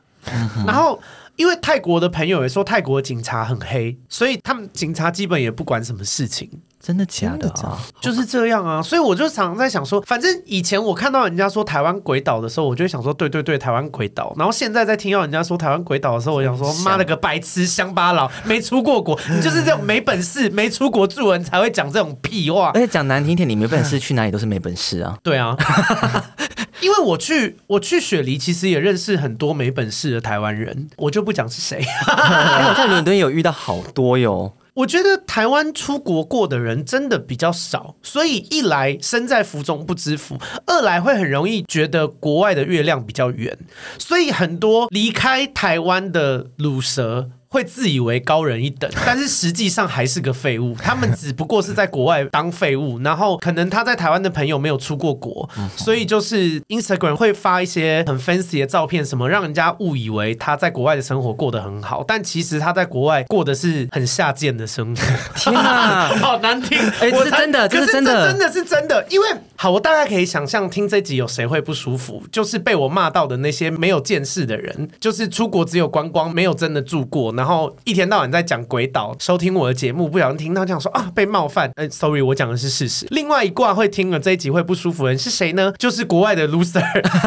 [0.65, 0.99] 然后。
[1.37, 6.49] 因为泰国的朋友也说泰国的警察很黑，所以他们警察基本也不管什么事情。
[6.79, 7.77] 真的假的啊？
[7.99, 14.33] 就是这样啊，所以我就常常在想说，反正以前我看到人家说台湾鬼岛的时候，我就会想说，对对对，台湾鬼岛。
[14.37, 22.71] 然后现在在听到人家说台湾鬼岛的时候，我想说，妈了个白痴乡巴佬，没出过国， 你就是这种没本事、没出国住人才会讲这种屁话。
[22.73, 25.17] 而且讲难听点，你没本事去哪里都是没本事啊。
[25.23, 25.57] 对啊。
[26.79, 31.79] 因为我去我去雪梨，其实也认识很多没本事的台湾人，我就不讲是谁。
[31.79, 31.85] 因
[32.63, 34.53] 为我在伦敦有遇到好多哟。
[34.77, 43.57] 我觉得台湾出国过的人真的比较少，所以一来身在福中不知福，二来会很容易觉得国外的月亮比较圆，
[43.97, 47.31] 所以很多离开台湾的鲁蛇。
[47.57, 50.75] 会自以为高人一等， 但是实际上还是个废物。
[50.75, 65.01] 他们只不过是在国外当废物，然后可能他在台湾的朋友没有出过国，所以就是 Instagram 会发一些很 fancy 的照片，什么让人家误以为他在国外的生活过得很好，但其实他在国外过的是很下贱的生活。
[65.35, 66.77] 天哪， 好难听！
[66.99, 69.03] 哎，这是真的，这是真的，真的是真的。
[69.09, 69.27] 因为
[69.59, 77.33] 好，我大概可以想象听这集有谁会不舒服，就是被我骂到的那些没有见识的人，就是出国只有观光，没有真的住过。
[77.33, 81.71] 然后一天到晚在讲鬼岛，收听我的节目，不小心听到这样说啊，被冒犯。
[81.73, 83.07] 哎，sorry，我讲的是事实。
[83.09, 85.73] 另外一挂会听了这一集会不舒服的人是谁呢？
[85.79, 86.83] 就是国外的 loser，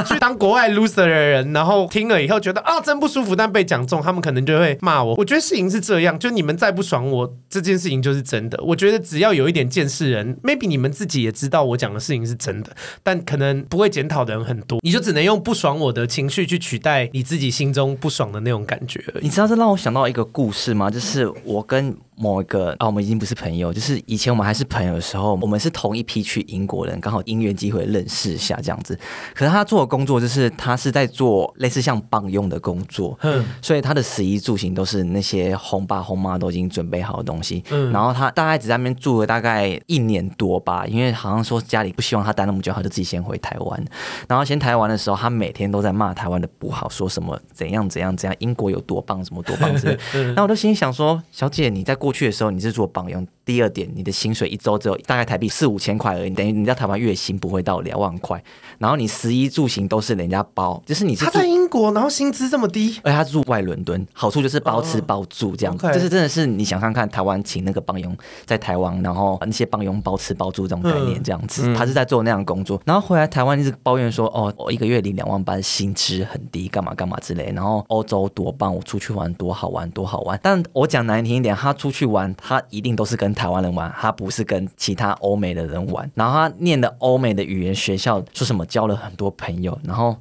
[0.07, 5.17] 去当国外 loser 的人，然后听了以后觉得啊，真不舒服，但被讲中，他们可能就会骂我。
[5.17, 8.57] 我觉得事情是这样，就你们再不爽我，这件事情就是真的。
[8.63, 19.05] 我觉得只要有一点见识人，maybe 你们自己也知道我讲的事情是真的，但可能不会检讨的人很多，你就只能用不爽我的情绪去取代你自己心中不爽的那种感觉。
[19.21, 20.21] 你知道这让我想到一个。
[20.33, 20.89] 故事吗？
[20.89, 21.97] 就是我跟。
[22.21, 28.99] 某一个啊，我们已经不是朋友，就是以前我们还是朋友的时候，我们是同一批去英国人，刚好因缘机会认识一下这样子。
[29.35, 37.65] 可是他做的工作就是他是在做类似像帮佣的工作，嗯，所以他的食衣住行都是那些红爸红妈都已经准备好的东西。
[37.71, 43.85] 嗯，然后他大概只在那边住了大概一年多吧，因为好像说家里不希望他待那么久，他就自己先回台湾。
[44.29, 49.99] 然后先台湾的时候，他每天都在骂台湾的不好，说什么怎样怎样怎样，英国有多棒，什么多棒之类。
[50.13, 53.27] 然后我就心里想说，小姐你在过去的时候，你是做帮佣。
[53.43, 58.41] 第二点，你的薪水一周只有大概台币四五千块而已，等于你在台湾月薪不会到两万块。
[58.79, 72.81] 然后你食衣住行都是人家包，就是你是他在英国，然后薪资这么低，而且他住外伦敦，好处就是包吃包住这样，就、是真的是你想看看台湾请那个帮佣在台湾，然后那些帮佣包吃包住这种概念这样子，嗯、他是在做那样的工作。
[72.85, 77.51] 然后回来台湾一直抱怨说，哦，我一个月领两万八，薪资很低，干嘛干嘛之类。
[77.53, 80.39] 然后欧洲多棒，我出去玩多好玩多好玩。
[80.41, 84.11] 但我讲难听一点，他出去去玩，他一定都是跟台湾人玩，他。
[84.13, 90.17] 不是跟其他欧美的人玩，然后他念的欧美的语言学校，说什么交了很多朋友，然后。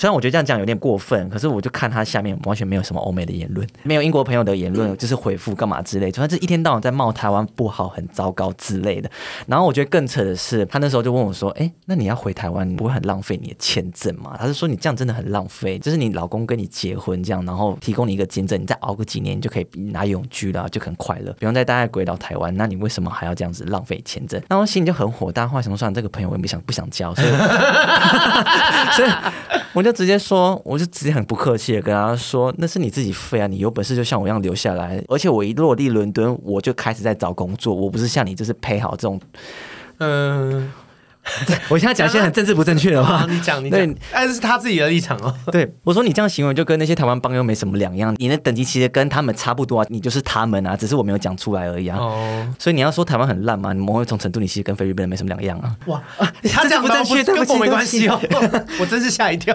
[0.00, 9.10] 虽然我觉得这样讲有点过分，可是我就看他下面完全没有什么欧美的言论，没有英国朋友的言论，就是回复干嘛之类，就他这一天到晚在骂台湾不好、很糟糕之类的。
[9.46, 22.56] 然后我觉得更扯的是，他那时候就问我说：“哎，那你要回台湾，你不会很浪费你的签证吗？”他是说：“你这样真的很浪费，就是你老公跟你结婚这样，然后提供你一个签证，你再熬个几年，你就可以拿永居了，就很快乐，不用再待在鬼岛台湾。
[22.56, 24.00] 那你为什么还要这样子浪费？
[24.02, 27.28] 签证？”那我心里就很火大，后来想说算，这个朋友我也没想不想交，所以，
[28.96, 29.10] 所以
[29.72, 30.60] 我就直接说。
[30.64, 33.46] 我就直接很不客气的跟他说：“那是你自己飞啊！
[33.46, 35.02] 你有本事就像我一样留下来。
[35.08, 37.74] 而且我一落地伦敦，我就开始在找工作。
[37.74, 39.20] 我不是像你，就是陪好这种，
[39.98, 40.72] 嗯。”
[41.68, 43.80] 我现在讲一些很政治不正确的话， 你讲，你讲，
[44.12, 45.34] 哎，这是他自己的立场哦。
[45.52, 51.98] 对，我说你这样行为就跟那些台湾帮友没什么两样，你的等级其实跟他们差不多啊，你就是他们啊，只是我没有讲出来而已啊。
[51.98, 53.72] 哦，所以你要说台湾很烂嘛？
[53.72, 55.74] 你们会从程度，你其实跟菲律宾人没什么两样啊。
[55.86, 56.02] 哇，
[56.50, 58.20] 他这样不正确，跟我没关系哦。
[58.80, 59.54] 我真是吓一跳。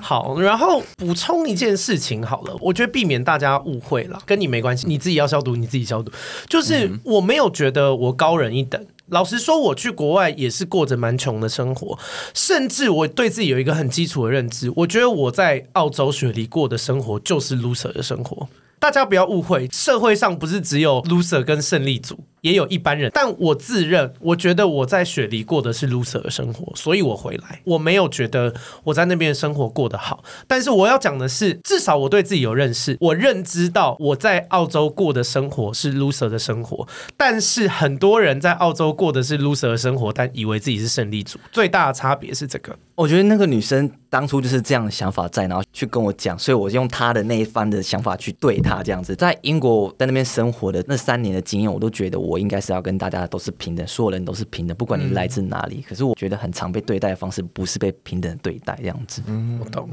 [0.00, 6.10] 好，然后补充一件事情好了，我觉得避免大家误会了，跟你没关系，你自己要消毒，你自己消毒。
[6.48, 8.80] 就是我没有觉得我高人一等。
[9.10, 11.98] 老实说，我去国外也是过着蛮穷的生活，
[12.32, 18.48] 甚至我对自己有一个很基础的认知，我觉得我在澳洲雪梨过的生活就是 loser 的生活。
[18.80, 23.10] 大家不要误会，社会上不是只有 loser 跟胜利组，也有一般人。
[23.14, 30.24] 但我自认，我觉得我在雪梨过的是 loser 的生活，所以我回来，我没有觉得我在那边的生活过得好。
[30.48, 36.88] 但是我要讲的是，至少我对自己有认识，我认知到我在澳洲过的生活是 loser 的生活。
[37.18, 42.74] 但是很多人在澳洲过的是 loser 的生活，但以为自己是胜利组，最大的差别是这个。
[42.94, 49.14] 我觉得那个女生当初就是这样的想法在，然后去跟我讲，所以我用她的那一番的想法去对她这样子。
[49.14, 55.76] 在英国在那边生活的那三年的经验，我都觉得我应该是要跟大家都是平等，所有人都是平等，不管你来自哪里。
[55.78, 59.22] 嗯、可是我觉得很常被对待的方式不是被平等对待这样子。
[59.26, 59.88] 嗯，我懂，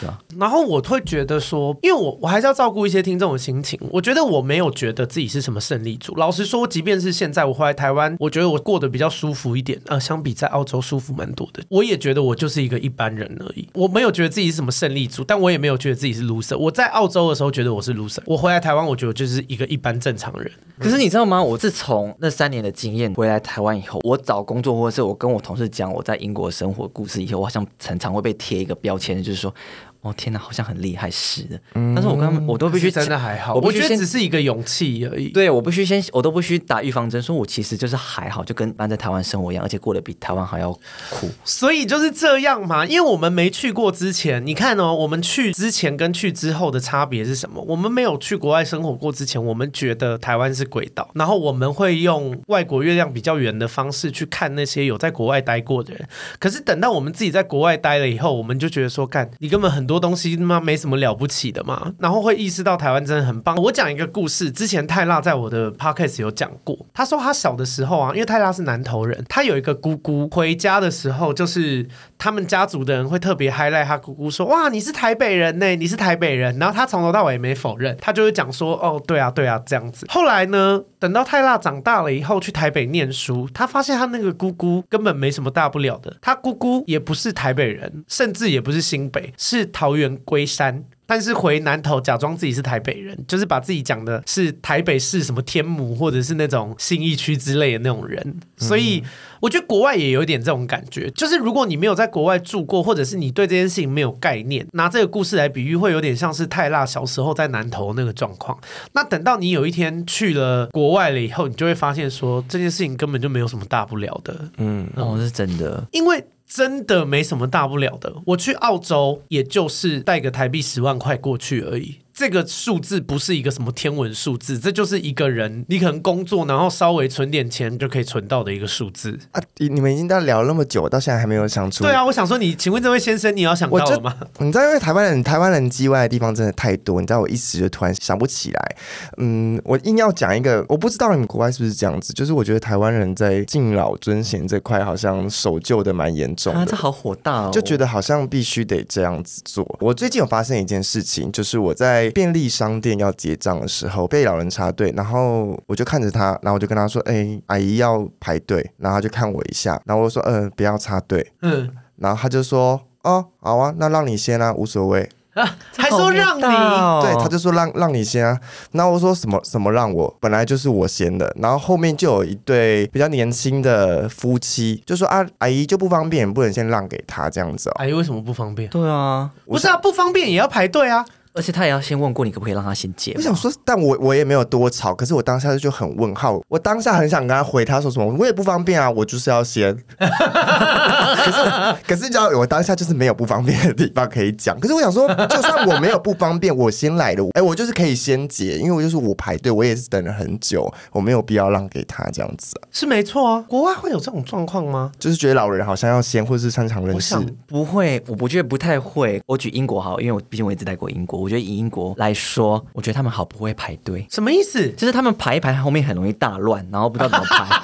[0.00, 0.18] 是吧？
[0.38, 3.78] 然后我会觉得说，因为我我还是要照顾一些听众的心情。
[3.90, 6.14] 我觉得我没有觉得自己是什么胜利组。
[6.16, 9.80] 老实说，即便是现在我回来台湾，我觉得我过得比较舒服一点。
[9.86, 11.62] 呃，相比在澳洲舒服蛮多的。
[11.68, 13.22] 我也觉得我就是一个一般人。
[13.40, 16.56] 而已，我没有觉得自己是什么胜利组，但我也没有觉得自己是 loser。
[16.56, 20.50] 我在澳洲的时候觉得我是 loser，我回来台湾，我觉得就是一个一般正常人。
[20.78, 21.42] 可是你知道吗？
[21.42, 29.54] 我自从那三年的经验回来台湾以后，我找工作或者是我跟我同事讲我在英国生活故事以后，我好像常常会被贴一个标签，就是说。
[30.02, 31.58] 哦天哪，好像很厉害似的。
[31.74, 35.28] 但是我刚刚我都必须真的还好，我觉得只是一个勇气而已。
[35.28, 40.72] 对，我必须先，我都不需打预防针，说我其实就是还好，就跟一般在台湾生活一样，而且过得比台湾还要
[41.08, 41.30] 苦。
[41.44, 47.62] 所以就是这样嘛，因为我们没去过之前，你看哦，我们去之前跟去之后的差别是什么？
[47.68, 56.08] 我们没有去国外生活过之前，我们觉得台湾是鬼岛，然后我们会用外国月亮比较圆的方式去看那些有在国外待过的人。
[56.40, 63.54] 可是等到我们自己在国外待了以后，我们就觉得说，干，你根本很多多东西他妈没什么了不起的嘛，然后会意识到台湾真的很棒。
[63.56, 71.86] 我讲一个故事，之前泰辣在我的 podcast 有讲过，他说他小的时候啊，因为泰辣是南投人，他有一个姑姑回家的时候，就是
[72.16, 76.58] 他们家族的人会特别 highlight 他姑姑说，哇，你是台北人呢，你是台北人。
[76.58, 80.06] 然后他从头到尾也没否认，他就会讲说，哦，对啊，对啊，这样子。
[80.08, 90.84] 后来呢，等到泰辣长大了以后去台北念书，他发现他那个姑姑根本没什么大不了的，他姑姑也不是台北人，甚至也不是新北，是桃园龟山。
[91.12, 99.04] 但是回南投假装自己是台北人，就是把自己讲的是台北市什么天母或者是那种信义区之类的那种人，所以
[99.38, 108.58] 我觉得国外也有点这种感觉，就是如果你没有在国外住过，或者是你对这件事情没有概念，拿这个故事来比喻，会有点像是泰辣小时候在南投那个状况。
[108.94, 114.48] 那等到你有一天去了国外了以后，你就会发现说这件事情根本就没有什么大不了的。
[114.56, 116.24] 嗯，哦，是真的，因为。
[116.54, 122.00] 真的没什么大不了的，我去澳洲也就是带个台币十万块过去而已。
[122.14, 129.40] 这个数字不是一个什么天文数字，这就是一个人你可能工作，然后稍微存点钱就可以存到的一个数字啊！
[129.56, 131.84] 你们已经在聊了那么久，到现在还没有想出？
[131.84, 134.14] 对啊，我想说你，请问这位先生，你要想到了吗？
[134.40, 138.76] 你知道，因为台湾人台湾人叽歪的地方真的太多，你知道，我一时就突然想不起来。
[139.16, 149.66] 嗯，我硬要讲一个，我不知道你们国外是不是这样子，就是我觉得台湾人在敬老尊贤这块好像守旧的蛮严重的，啊，这好火大哦，就觉得好像必须得这样子做。
[149.80, 166.42] 我最近有发生一件事情，就是我在便利商店要结账的时候，被老人插队，然后我就看着他，然后我就跟他说：“哎、欸，阿姨要排队。”然后他就看我一下，然后我说：“嗯、呃，不要插队。”嗯，然后他就说：“哦，好啊，那让你先啊，无所谓。”啊，还说让你？
[166.42, 168.38] 对，他就说让让你先啊。
[168.72, 170.14] 那我说什么什么让我？
[170.20, 171.34] 本来就是我先的。
[171.40, 177.72] 然后后面就有一对比较年轻的夫妻，就说啊，阿姨就不方便，不能先让给他这样子哦。
[177.76, 178.68] 阿姨为什么不方便？
[178.68, 181.02] 对啊，不是啊，不方便也要排队啊。
[181.34, 183.12] 而且他也要先问过你可不可以让他先接。
[183.16, 186.40] 我想说，但我我也没有多吵，可是我当下就很问号。
[186.48, 189.74] 我当下很想跟他回他说什么，我也不方便啊，我就是要先。
[189.98, 190.06] 可
[191.32, 194.58] 是可是，你知道，我当下就是没有不方便的地方可以讲。
[194.60, 202.54] 可是我想说，就算我没有不方便，我先来的，哎，我就是可以先结，因为我就是我排队，我也是等了很久，我没有必要让给他这样子。
[202.70, 204.92] 是没错啊，国外会有这种状况吗？
[204.98, 207.16] 就是觉得老人好像要先，或者是擅长人事。
[207.46, 209.22] 不会，我不觉得不太会。
[209.26, 211.21] 我举英国好，因为我毕竟我一直待过英国。
[211.22, 214.06] 我觉得以英国来说，我觉得他们好不会排队。
[214.10, 214.68] 什么意思？
[214.72, 217.62] 就是他们排一排，后面很容易大乱，然后不知道怎么排。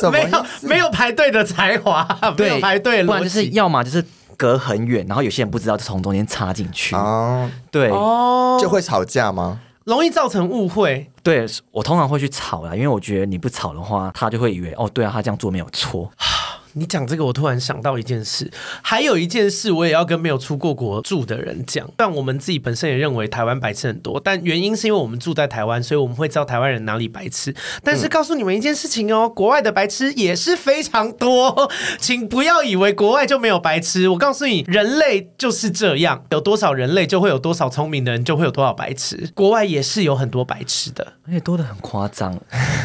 [0.12, 2.06] 没有没有排队的才华，
[2.38, 4.02] 没有排队，不然就是要么就是
[4.36, 6.94] 隔很远，然后有些人不知道就从中间插进去。
[6.94, 9.60] 哦，对，哦，就会吵架吗？
[9.84, 11.10] 容易造成误会。
[11.22, 16.10] 对，我通常会去吵啦，因为我觉得你不吵的话，他就会以为哦，对啊，他这样做没有错。
[16.74, 18.50] 你讲这个，我突然想到一件事，
[18.82, 21.88] 还有一件事，我也要跟没有出过国住的人讲。
[21.96, 27.54] 但我们自己本身也认为台湾白痴很多，但原因是因为我们住在台湾，所以我们会知道台湾人哪里白痴。
[27.82, 34.08] 但是告诉你们一件事情哦，国外的白痴也是非常多，请不要以为国外就没有白痴。
[34.08, 39.30] 我告诉你，人类就是这样，有多少人类就会有多少聪明的人，就会有多少白痴。
[39.34, 42.38] 国外也是有很多白痴的，而且多的很夸张。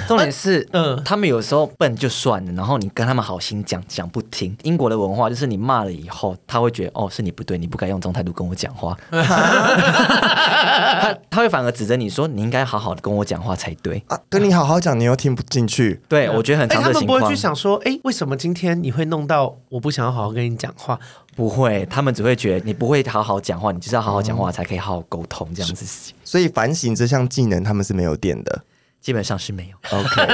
[0.07, 3.74] 重点是，嗯，他们有时候笨就算了，然后你跟他们好心讲。
[3.76, 8.97] 讲讲不听，英国的文化就是你骂了以后，他会觉得哦，是你不对，你不该用这种态度跟我讲话。
[9.11, 15.99] 他他会反而指责你说，你应该好好的跟我讲话才对啊，跟你好好讲，你又听不进去。
[16.07, 17.07] 对，我觉得很常的情况。
[17.07, 20.97] 他们不会去想说，哎，为什么今天你会弄到我不想要好好跟你讲话？
[21.36, 26.13] 不会，他们只会觉得你不会好好讲话，你就是要好好讲话才可以好好沟通这样子。
[26.23, 28.61] 所以反省这项技能，他们是没有电的。
[29.06, 30.28] 基本上是没有，OK。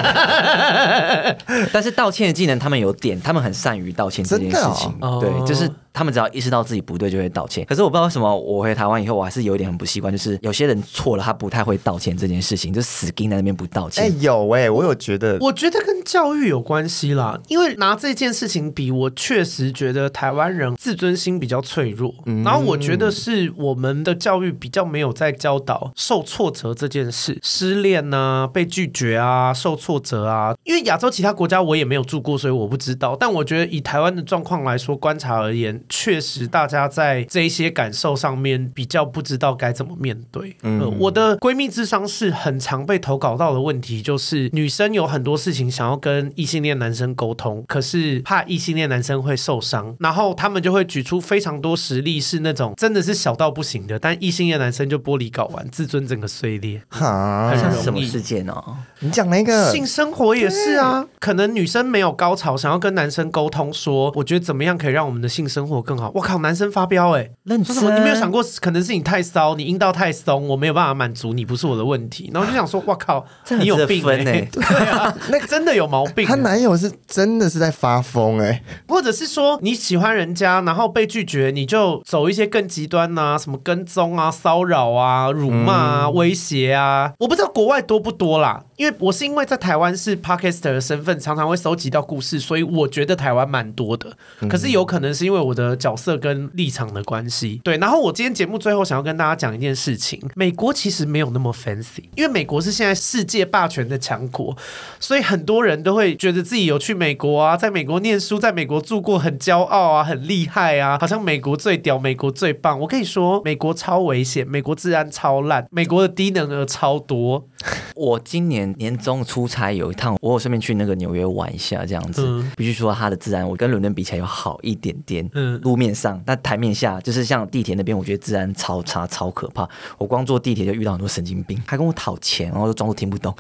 [1.74, 5.70] 但是道歉的技能他们有点，他们很善于道歉这件事情，哦、对，就是。
[5.94, 7.66] 他们只要意识到自己不对，就会道歉。
[7.66, 14.04] 可是我不知道为什么，我回台湾以后，我还是有一点很不习惯，就是有些人错了，他不太会道歉这件事情，就死盯在那边不道歉。
[14.04, 17.39] 哎、欸，有哎、欸，我有觉得，我觉得跟教育有关系啦。
[17.50, 22.14] 因为拿这件事情比，我确实觉得台湾人自尊心比较脆弱。
[22.26, 30.56] 嗯、然后我觉得是我们的教育比较没有在教导受挫折这件事，失恋啊、被拒绝啊、受挫折啊。
[30.64, 33.18] 因为亚洲其他国家我也没有住过，所以我不知道。
[33.20, 35.81] 但我觉得以台湾的状况来说，观察而言。
[35.90, 40.56] 确实大家在这一些感受上面比较不知道该怎么面对。
[40.64, 56.82] 嗯、呃，我的闺蜜智商是很常被投稿到的问题，就是女生有很多事情想要跟异性恋男生沟通，可是怕异性恋男生会受伤，然后他们就会举出非常多实例，是那种真的是小到不行的，但异性恋男生就玻璃搞完，自尊整个碎裂。
[56.90, 57.84] 哈，很容易。
[57.84, 58.78] 什么事件哦？
[59.00, 66.12] 你讲那个性生活也是啊，可能女生没有高潮，想要跟男生沟通说，我觉得怎么样可以让我们的性生活更好。
[66.16, 72.32] 我靠，男生发飙哎、欸，认真，你没有想过，可能是你太骚，你阴道太松，我没有办法满足你，不是我的问题。
[72.34, 76.26] 然后就想说， 我靠，你有病哎、欸， 对啊，那真的有毛病。
[76.26, 88.64] 她男友是真的是在发疯哎、欸，或者是说你喜欢人家，然后被拒绝，你就走一些更极端呐、啊，什么跟踪啊、骚扰啊、辱骂啊、嗯、威胁啊，我不知道国外多不多啦。
[88.78, 94.12] 因为我是因为在台湾是 Podcaster 的身份，常常会收集到故事，所以我觉得台湾蛮多的。
[94.50, 97.62] 可是有可能是因为我的角色跟立场的关系。
[97.64, 104.55] 对，然后我今天节目最后想要跟大家讲一件事情：美国其实没有那么 fancy，因为美国是现在世界霸权的强国，
[104.99, 112.80] 所以很多人都会觉得自己有去美国啊，在美国念书，在美国住过，很骄傲啊，很厉害啊，好像美国最屌，美国最棒。
[112.80, 117.47] 我跟你说，美国超危险，美国治安超烂，美国的低能儿超多。
[117.95, 118.72] 我今年。
[118.78, 122.24] 年终出差有一趟，我有顺便去那个纽约玩一下，这样子。
[122.26, 125.30] 嗯、必须说，它的治安我跟伦敦比起来要好一点点。
[125.34, 129.68] 嗯，路面上，但台面下就是像地铁那边，我觉得治安超差、超可怕。
[129.97, 133.36] 我光坐地铁就遇到很多神经病，还跟我讨钱，然后就装作听不懂。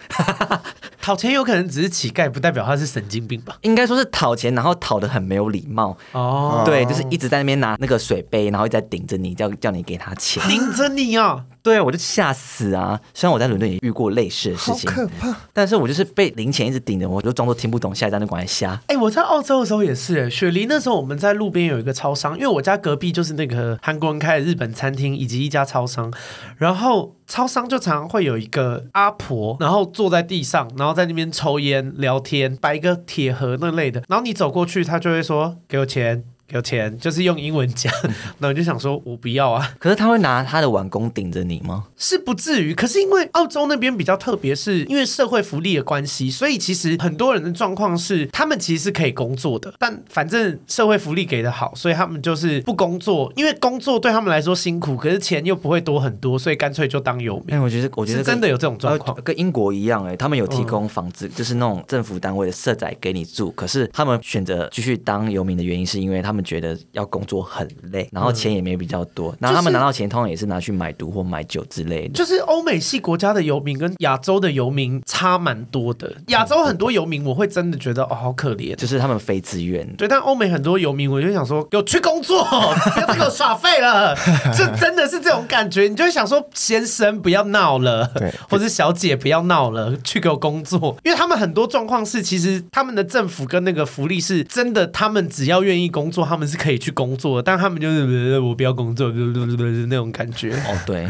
[1.01, 3.57] 讨钱有可能只是乞丐，不代表他是神经病吧？
[3.61, 5.97] 应该说是讨钱，然后讨得很没有礼貌。
[6.11, 11.45] 哦，对，就是一直在那边拿那个水杯，然后一直在顶着你，叫叫你给他钱，顶着你啊！
[11.63, 12.99] 对，我就吓死啊！
[13.13, 15.35] 虽然我在伦敦也遇过类似的事情，好可怕。
[15.53, 18.79] 但是我就是被零钱一直顶着，我就装作听不懂，下一站就赶快瞎。
[18.87, 26.11] 哎，我在澳洲的时候也是，雪梨那时候我们在路边有一个超商，因为我家隔壁就是那个韩国人开的日本餐厅以及一家超商，
[26.57, 36.23] 然后超商就常常会有一个阿婆，然后坐在地上，然后在那边抽烟聊天，摆一个铁盒那类的，然后你走过去，他就会说给我钱。
[36.51, 37.91] 有钱就是用英文讲，
[38.39, 39.73] 那我就想说，我不要啊。
[39.79, 41.85] 可是他会拿他的碗工顶着你吗？
[41.97, 42.73] 是不至于。
[42.73, 57.55] 可是因为澳洲那边比较特别，是因为社会福利的关系，所以其实很多人的状况是，他们其实是可以工作的，但反正社会福利给的好，所以他们就是不工作，因为工作对他们来说辛苦，可是钱又不会多很多，所以干脆就当游民。
[57.55, 67.21] 哎，我觉得，我觉得真的有这种状况，跟英国一样，哎，他们有提供房子，嗯、就是那种政府单位的社宅给你住，可是他们选择继续当游民的原因，是因为他们觉得要工。
[67.21, 72.13] 作很累，然后钱也没比较多，然后他们拿到钱通常也是拿去买毒或买酒之类的。
[72.15, 76.11] 就是欧美系国家的游民跟亚洲的游民差蛮多的。
[76.27, 79.87] 亚洲很多游民我会真的觉得哦，好可怜，就是他们非自愿。
[79.95, 82.43] 对，但欧美很多游民我就想说，有去工作，
[82.95, 84.15] 不要给我耍废了，
[84.57, 85.83] 就真的是这种感觉。
[85.83, 90.97] 你就会想说，先生不要闹了，对，或者小姐不要闹了，去给我工作。
[91.03, 97.11] 因为他们很多状况是，其实他们的政府跟那个福利是真的，他们只要愿意工作，他们是可以去工作。
[97.11, 100.53] 工作，但他们就是我不要工作，就是那种感觉。
[100.53, 101.05] 哦，对，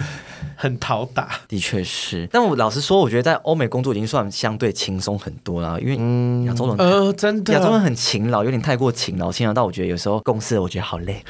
[0.56, 2.28] 很讨打，的确是。
[2.32, 11.24] 但我老实说，我觉得在欧美工作已经算相对轻松很多了，因为亚洲人，呃，真的，亚洲人很勤劳，有点太过勤劳，勤劳到我觉得有时候公司我觉得好累。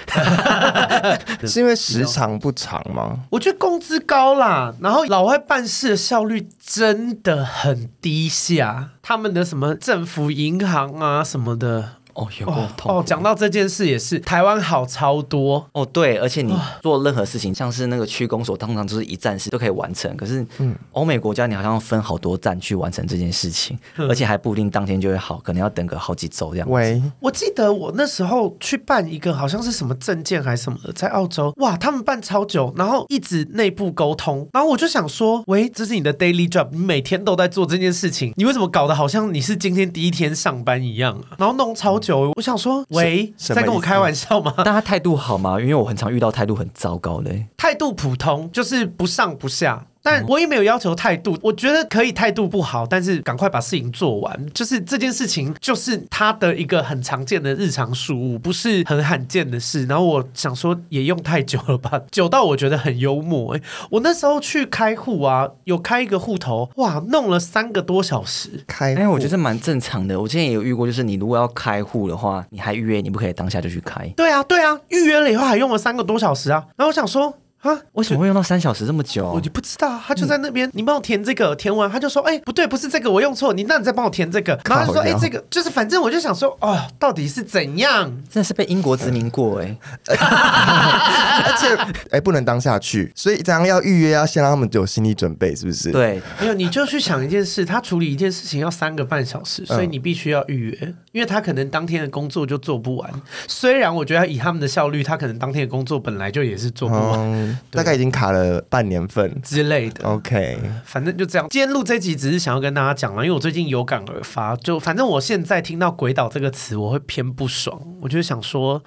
[1.46, 3.20] 是因为时长不长吗？
[3.30, 11.98] 我觉得工资高啦，然后老外办事的效率真的很低下，他们的什么政府银行啊什么的。
[12.14, 13.04] 哦，有过痛哦。
[13.06, 15.86] 讲到这件事也是，台湾好超多哦。
[15.86, 20.16] 对，而且你做任何事情，像是那个区公所，通常就是一站式都可以完成。
[20.16, 26.70] 可是，嗯，欧美国家你好像分好多站去完成这件事情，嗯、而且还不一定当天就会好，可能要等个好几周这样。
[26.70, 41.38] 喂，我记得我那时候去办一个好像是什么证件还是什么的，在澳洲，哇，他们办超久，然后一直内部沟通，然后我就想说，喂，这是你的 daily job，你每天都在做这件事情，你为什么搞得好像你是今天第一天上班一样啊？
[41.38, 42.32] 然后弄超久。
[42.36, 44.54] 我想说，喂，在跟我开玩笑吗？
[44.66, 45.62] 但他态度好吗？
[45.62, 47.32] 因为我很常遇到态度很糟糕的。
[47.56, 49.86] 态度普通，就是不上不下。
[50.04, 54.48] 但我也没有要求态度，我觉得可以态度不好，但是赶快把事情做完。
[54.54, 59.86] 就是这件事情，就是他的一个很常见的日常事务，不是很罕见的事。
[59.86, 63.56] 然后我想说，也用太久了吧， 久到我觉得很幽默。
[63.56, 68.64] 哎，我那时候去开户啊，有开一个户头，哇，弄了三个多小时。
[68.66, 70.20] 开，哎，我觉得蛮正常的。
[70.20, 74.08] 我之前也有遇过，就是你如果要开户的话，你还预约，你不可以当下就去开。
[74.18, 76.64] 对啊，对啊，预约了以后还用了三个多小时啊。
[76.76, 77.34] 然后我想说。
[77.62, 79.32] 啊，为什么会用到三小时这么久？
[79.32, 88.12] 我就不知道，他就在那边，嗯、你帮我填这个，填完他就说，哎、欸，不对，不是这个，我用错，你那你再帮我填这个，然后就说，哎、欸，这个就是，反正我就想说，哦，到底是怎样？
[88.30, 95.92] 真的是被英国殖民过哎、欸，而且哎、欸，不能当下去，所以这样要预约，要先让他们有心理准备，是不是？
[95.92, 103.12] 对，没有，你就去想一件事，他处理一件事情要三个半小时，所以你必须要预约，嗯、因为他可能当天的工作就做不完。
[103.48, 108.32] 虽然我觉得以他们的效率，他可能当天的工作本来就也是做不完，嗯、大概已经卡。
[108.32, 111.46] 了半年份之类的，OK，反正就这样。
[111.50, 117.78] 今天录这集只是想要跟大家讲了，因为我最近有感而发，就反正我现在听到“鬼岛”这个词，我会偏不爽。
[118.02, 118.82] 我就想说。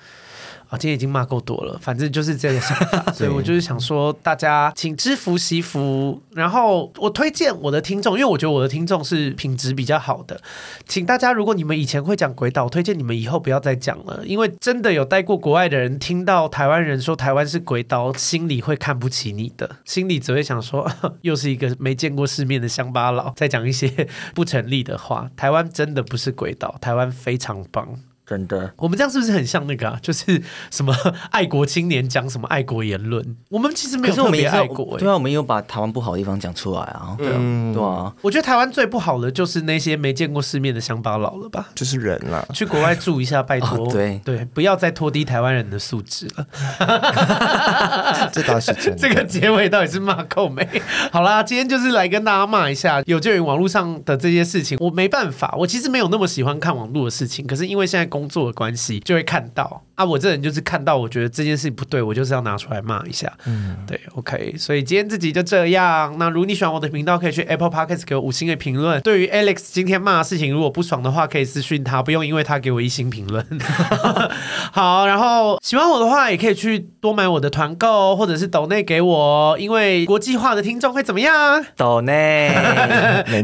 [0.76, 6.20] 今天已经骂够多了，反正就是这个想法， 所以我就是想说，大家请知福惜福。
[6.34, 10.40] 然后我推荐我的听众，因为我觉得我的听众是品质比较好的，
[10.86, 20.90] 请大家如果你们以前会讲鬼岛，我推荐你们以后不要再讲了，因为真的有待过国外的人听到台湾人说台湾是鬼岛，心里会看不起你的，心里只会想说，
[21.22, 25.30] 又是一个没见过世面的乡巴佬，在讲一些 不成立的话。
[25.36, 28.00] 台湾真的不是鬼岛，台湾非常棒。
[28.26, 29.98] 真的，我们这样是不是很像那个啊？
[30.00, 30.94] 就是什么
[31.30, 33.36] 爱国青年讲什么爱国言论？
[33.50, 37.14] 我们其实没有特别爱国，对啊，我们也有把台湾不好的地方讲出来啊。
[37.18, 37.38] 对啊，
[37.74, 38.14] 对啊。
[38.22, 41.68] 我觉得台湾最不好的就是那些没见过世面的乡巴佬了吧？
[41.74, 43.92] 就是人啦，去国外住一下，拜托。
[43.92, 46.46] 对对，不要再拖低台湾人的素质了。
[48.32, 48.96] 这倒是真的。
[48.96, 50.66] 这个结尾到底是骂够没？
[51.12, 54.78] 好啦，今天就是来跟大家骂一下有鉴于网络上的这些事情。
[54.80, 58.08] 我没办法，我其实没有那么喜欢看网络的事情，可是因为现在。
[58.14, 59.82] 工作的关系就会看到。
[59.94, 63.32] 啊，我这人就是看到，我觉得这件事情不对，我就是要拿出来骂一下。
[63.46, 66.16] 嗯，对，OK，所以今天这集就这样。
[66.18, 69.00] 那如果你喜欢我的频道，可以去 Apple Podcast 给我五星的评论。
[69.02, 73.46] 对于 Alex 今天骂的事情，如果不爽的话，可以私讯他，不用因为他给我一星评论。
[74.72, 81.64] 好，然后喜欢我的话，也可以去多买我的团购，或者是抖内给我，因为国际化的听众会怎么样？
[81.76, 82.52] 抖内，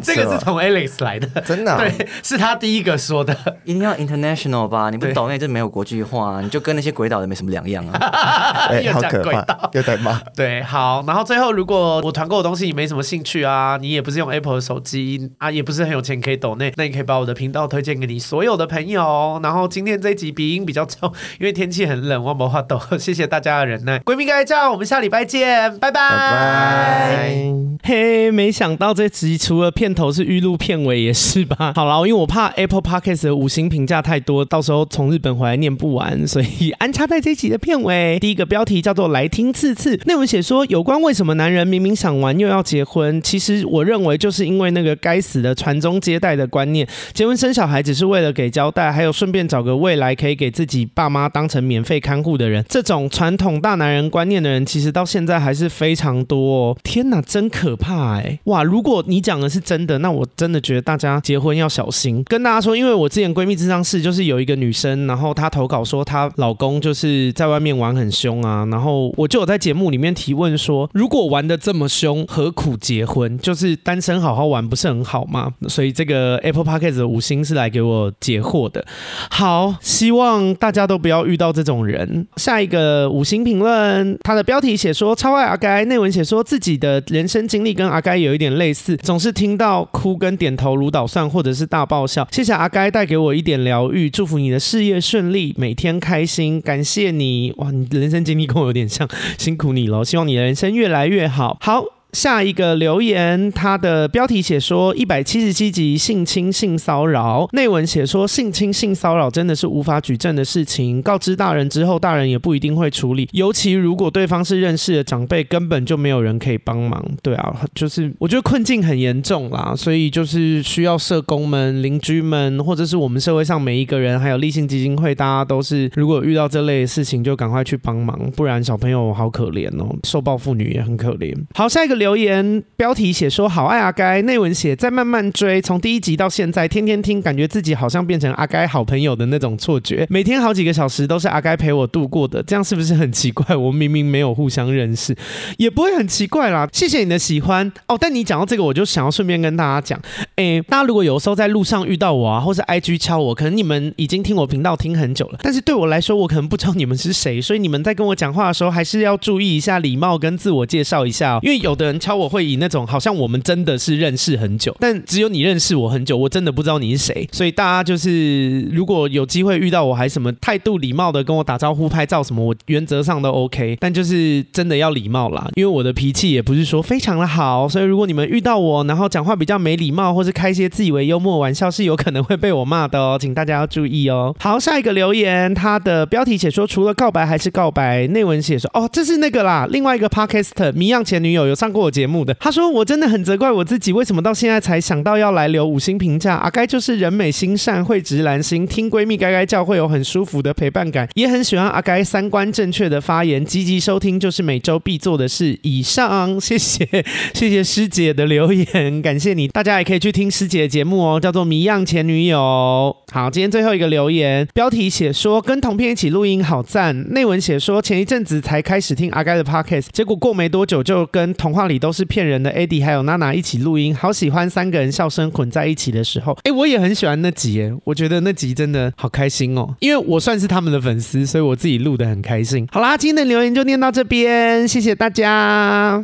[0.03, 4.71] 这个是从 Alex 来的，真的、啊，对，是他第一个说的，一定要 international。
[4.71, 8.69] 吧，你不抖内就没有国际化，你就跟那些鬼岛的没什么两样啊！
[8.71, 10.21] 欸、 好可怕，又在骂。
[10.37, 19.41] 对，好，然后最后，如果我团购的东西你没什么兴趣啊，你也不是用 Apple 的手机啊，也不是很有钱可以抖内，那你可以把我的频道推荐给你所有的朋友。
[19.43, 22.81] 然后今天这一集鼻音比较重，因为天气很冷，我没话抖。
[22.99, 26.01] 谢谢大家的忍耐，闺蜜该叫我们下礼拜见，拜拜。
[26.01, 27.35] 拜拜。
[27.83, 31.73] 嘿，没想到这集除了片头是预录，片尾也是吧？
[31.75, 34.45] 好了，因为我怕 Apple Podcast 的五星评价太多。
[34.45, 38.17] 到时候从日本回来念不完，所以安插在这集的片尾。
[38.21, 43.21] 第一个标题叫做“来听次次”，内文写说有关为什么男人明明想玩又要结婚。
[43.23, 52.65] 其实我认为就是因为那个该死的传宗接代的观念，结婚生小孩只是为了给交代，还有顺便找个未来可以给自己爸妈当成免费看护的人。
[52.69, 56.77] 这种传统大男人观念的人，其实到现在还是非常多哦。
[56.85, 58.39] 天哪，真可怕哎！
[58.45, 62.23] 哇，如果你讲的是真的，那我真的觉得大家结婚要小心。
[62.29, 64.41] 跟大家说，因为我之前闺蜜咨商室就是有。
[64.41, 73.39] 一个女生，然后她投稿说她她老公就是在外面玩很凶啊，然后我就有在节目里面提问说，如果玩得这么凶，何苦结婚？
[73.39, 75.53] 就是单身好好玩不是很好吗？
[75.69, 78.85] 所以这个 Apple Podcast 的五星是来给我解惑的。
[79.31, 82.27] 好，希望大家都不要遇到这种人。
[82.37, 92.27] 下一个五星评论，他的标题写说超爱阿该，内文写说自己的人生经历跟阿该有一点类似，总是听到哭跟点头如捣蒜，或者是大爆笑。
[92.33, 96.61] 谢谢阿该带给我一点疗愈，祝福你的事业顺利，每天开开心。
[96.61, 99.09] 感谢你，哇，你的人生经历跟我有点像，
[99.39, 100.05] 辛苦你了。
[100.05, 101.57] 希望你的人生越来越好。
[101.61, 102.00] 好。
[102.13, 117.05] 下一个留言，他的标题写说一百七十七集性侵性骚扰，内文写说性侵性骚扰真的是无法举证的事情，告知大人之后，大人也不一定会处理，尤其如果对方是认识的长辈，根本就没有人可以帮忙。
[117.23, 131.33] 对啊，就是我觉得困境很严重啦，所以就是需要社工们、邻居们，或者是我们社会上每一个人，还有立信基金会，大家都是如果遇到这类的事情，就赶快去帮忙，不然小朋友好可怜哦，受暴妇女也很可怜。
[131.55, 132.00] 好，下一个。
[132.01, 143.55] 留言标题写说好爱阿该，内文写再慢慢追，从第一集到现在天天听，感觉自己好像变成阿该好朋友的那种错觉，每天好几个小时都是阿该陪我度过的，这样是不是很奇怪？
[143.55, 145.15] 我明明没有互相认识，
[145.59, 146.67] 也不会很奇怪啦。
[146.73, 147.99] 谢谢你的喜欢哦。
[148.01, 150.01] 但你讲到这个，我就想要顺便跟大家讲，
[150.37, 161.90] 诶，大家如果有时候在路上遇到我啊，或是 IG 敲我，可能你们已经听我频道听很久了，但是对我来说，我可能不知道你们是谁，所以你们在跟我讲话的时候，还是要注意一下礼貌跟自我介绍一下哦，因为有的。
[161.91, 167.29] 人敲我会以那种好像我们真的是认识很久，但只有你认识我很久，我真的不知道你是谁。
[167.33, 173.77] 所以大家就是如果有机会遇到我，还什么态度礼貌的跟我打招呼、拍照什么，我原则上都 OK。
[173.81, 184.35] 但就是真的要礼貌啦，因为我的脾气也不是说非常的好，所以如果你们遇到我，然后讲话比较没礼貌，或是开一些自以为幽默玩笑，是有可能会被我骂的哦，请大家要注意哦。
[184.39, 196.37] 好，下一个留言，他的标题写说除了告白还是告白，内文写说哦，这是那个啦，另外一个 Podcast 迷样前女友有上过我节目的，他说我真的很责怪我自己，为什么到现在才想到要来留五星评价？
[196.37, 205.59] 阿该就是人美心善，会直男心，听闺蜜该该叫会有很舒服的陪伴感，也很喜欢阿该三观正确的发言，积极收听就是每周必做的事。
[205.63, 206.87] 以上，谢谢
[207.35, 212.95] 谢谢师姐的留言，感谢你，大家也可以去听师姐的节目哦，叫做谜样前女友。
[213.13, 232.69] 好，今天最后一个留言，标题写说跟同片一起录音好赞，内文写说前一阵子才开始听阿该的 podcast，结果过没多久就跟童话里都是骗人的 e d d i 还有娜娜一起录音，好喜欢三个人笑声混在一起的时候，哎，我也很喜欢那集耶，我觉得那集真的好开心哦，因为我算是他们的粉丝，所以我自己录得很开心。
[232.71, 235.99] 好啦，今天的留言就念到这边，谢谢大家。